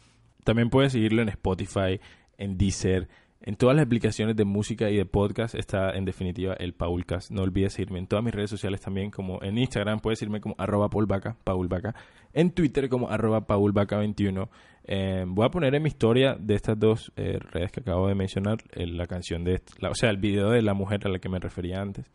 También 0.43 0.69
puedes 0.69 0.91
seguirlo 0.91 1.21
en 1.21 1.29
Spotify, 1.29 1.99
en 2.37 2.57
Deezer, 2.57 3.07
en 3.45 3.57
todas 3.57 3.75
las 3.75 3.85
aplicaciones 3.85 4.37
de 4.37 4.45
música 4.45 4.89
y 4.89 4.95
de 4.95 5.05
podcast 5.05 5.53
está 5.53 5.91
en 5.91 6.05
definitiva 6.05 6.53
el 6.53 6.73
Paulcast. 6.73 7.29
No 7.29 7.41
olvides 7.41 7.73
seguirme 7.73 7.99
en 7.99 8.07
todas 8.07 8.23
mis 8.23 8.33
redes 8.33 8.49
sociales 8.49 8.79
también, 8.79 9.11
como 9.11 9.43
en 9.43 9.57
Instagram 9.57 9.99
puedes 9.99 10.19
seguirme 10.19 10.39
como 10.39 10.55
arroba 10.57 10.89
paulvaca, 10.89 11.35
paulvaca. 11.43 11.93
En 12.31 12.51
Twitter 12.51 12.87
como 12.87 13.09
arroba 13.09 13.45
paulvaca21. 13.45 14.47
Eh, 14.85 15.25
voy 15.27 15.45
a 15.45 15.49
poner 15.49 15.75
en 15.75 15.83
mi 15.83 15.89
historia 15.89 16.37
de 16.39 16.55
estas 16.55 16.79
dos 16.79 17.11
eh, 17.17 17.37
redes 17.37 17.73
que 17.73 17.81
acabo 17.81 18.07
de 18.07 18.15
mencionar 18.15 18.59
la 18.75 19.07
canción 19.07 19.43
de, 19.43 19.61
la, 19.77 19.89
o 19.89 19.95
sea, 19.95 20.09
el 20.09 20.17
video 20.17 20.49
de 20.49 20.61
la 20.61 20.73
mujer 20.73 21.01
a 21.05 21.09
la 21.09 21.19
que 21.19 21.27
me 21.27 21.39
refería 21.39 21.81
antes. 21.81 22.09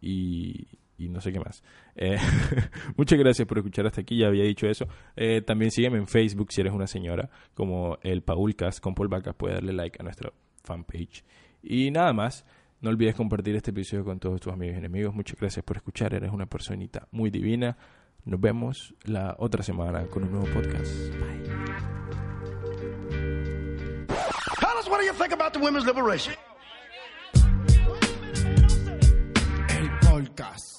Y, 0.00 0.66
no 0.98 1.20
sé 1.20 1.32
qué 1.32 1.38
más. 1.38 1.62
Eh, 1.96 2.16
muchas 2.96 3.18
gracias 3.18 3.46
por 3.46 3.58
escuchar 3.58 3.86
hasta 3.86 4.00
aquí, 4.00 4.16
ya 4.16 4.28
había 4.28 4.44
dicho 4.44 4.66
eso. 4.66 4.86
Eh, 5.16 5.42
también 5.42 5.70
sígueme 5.70 5.98
en 5.98 6.06
Facebook 6.06 6.50
si 6.50 6.62
eres 6.62 6.72
una 6.72 6.86
señora, 6.86 7.28
como 7.52 7.98
el 8.00 8.22
Paulcast 8.22 8.80
con 8.80 8.94
Paul 8.94 9.08
Vacas, 9.08 9.34
puede 9.34 9.56
darle 9.56 9.74
like 9.74 9.98
a 10.00 10.02
nuestra 10.02 10.32
fanpage. 10.66 11.24
Y 11.62 11.90
nada 11.90 12.12
más, 12.12 12.44
no 12.80 12.90
olvides 12.90 13.14
compartir 13.14 13.56
este 13.56 13.70
episodio 13.70 14.04
con 14.04 14.18
todos 14.18 14.40
tus 14.40 14.52
amigos 14.52 14.74
y 14.74 14.78
enemigos. 14.78 15.14
Muchas 15.14 15.38
gracias 15.38 15.64
por 15.64 15.76
escuchar, 15.76 16.12
eres 16.14 16.30
una 16.30 16.46
personita 16.46 17.08
muy 17.12 17.30
divina. 17.30 17.76
Nos 18.24 18.40
vemos 18.40 18.94
la 19.04 19.36
otra 19.38 19.62
semana 19.62 20.06
con 20.06 20.24
un 20.24 20.32
nuevo 20.32 20.46
podcast. 20.52 20.92
Bye. 21.20 22.06
what 24.88 24.98
do 24.98 25.04
you 25.04 25.12
think 25.12 25.32
about 25.32 25.52
the 25.52 25.58
women's 25.58 25.84
liberation? 25.86 26.34
El 29.68 29.88
podcast. 30.00 30.76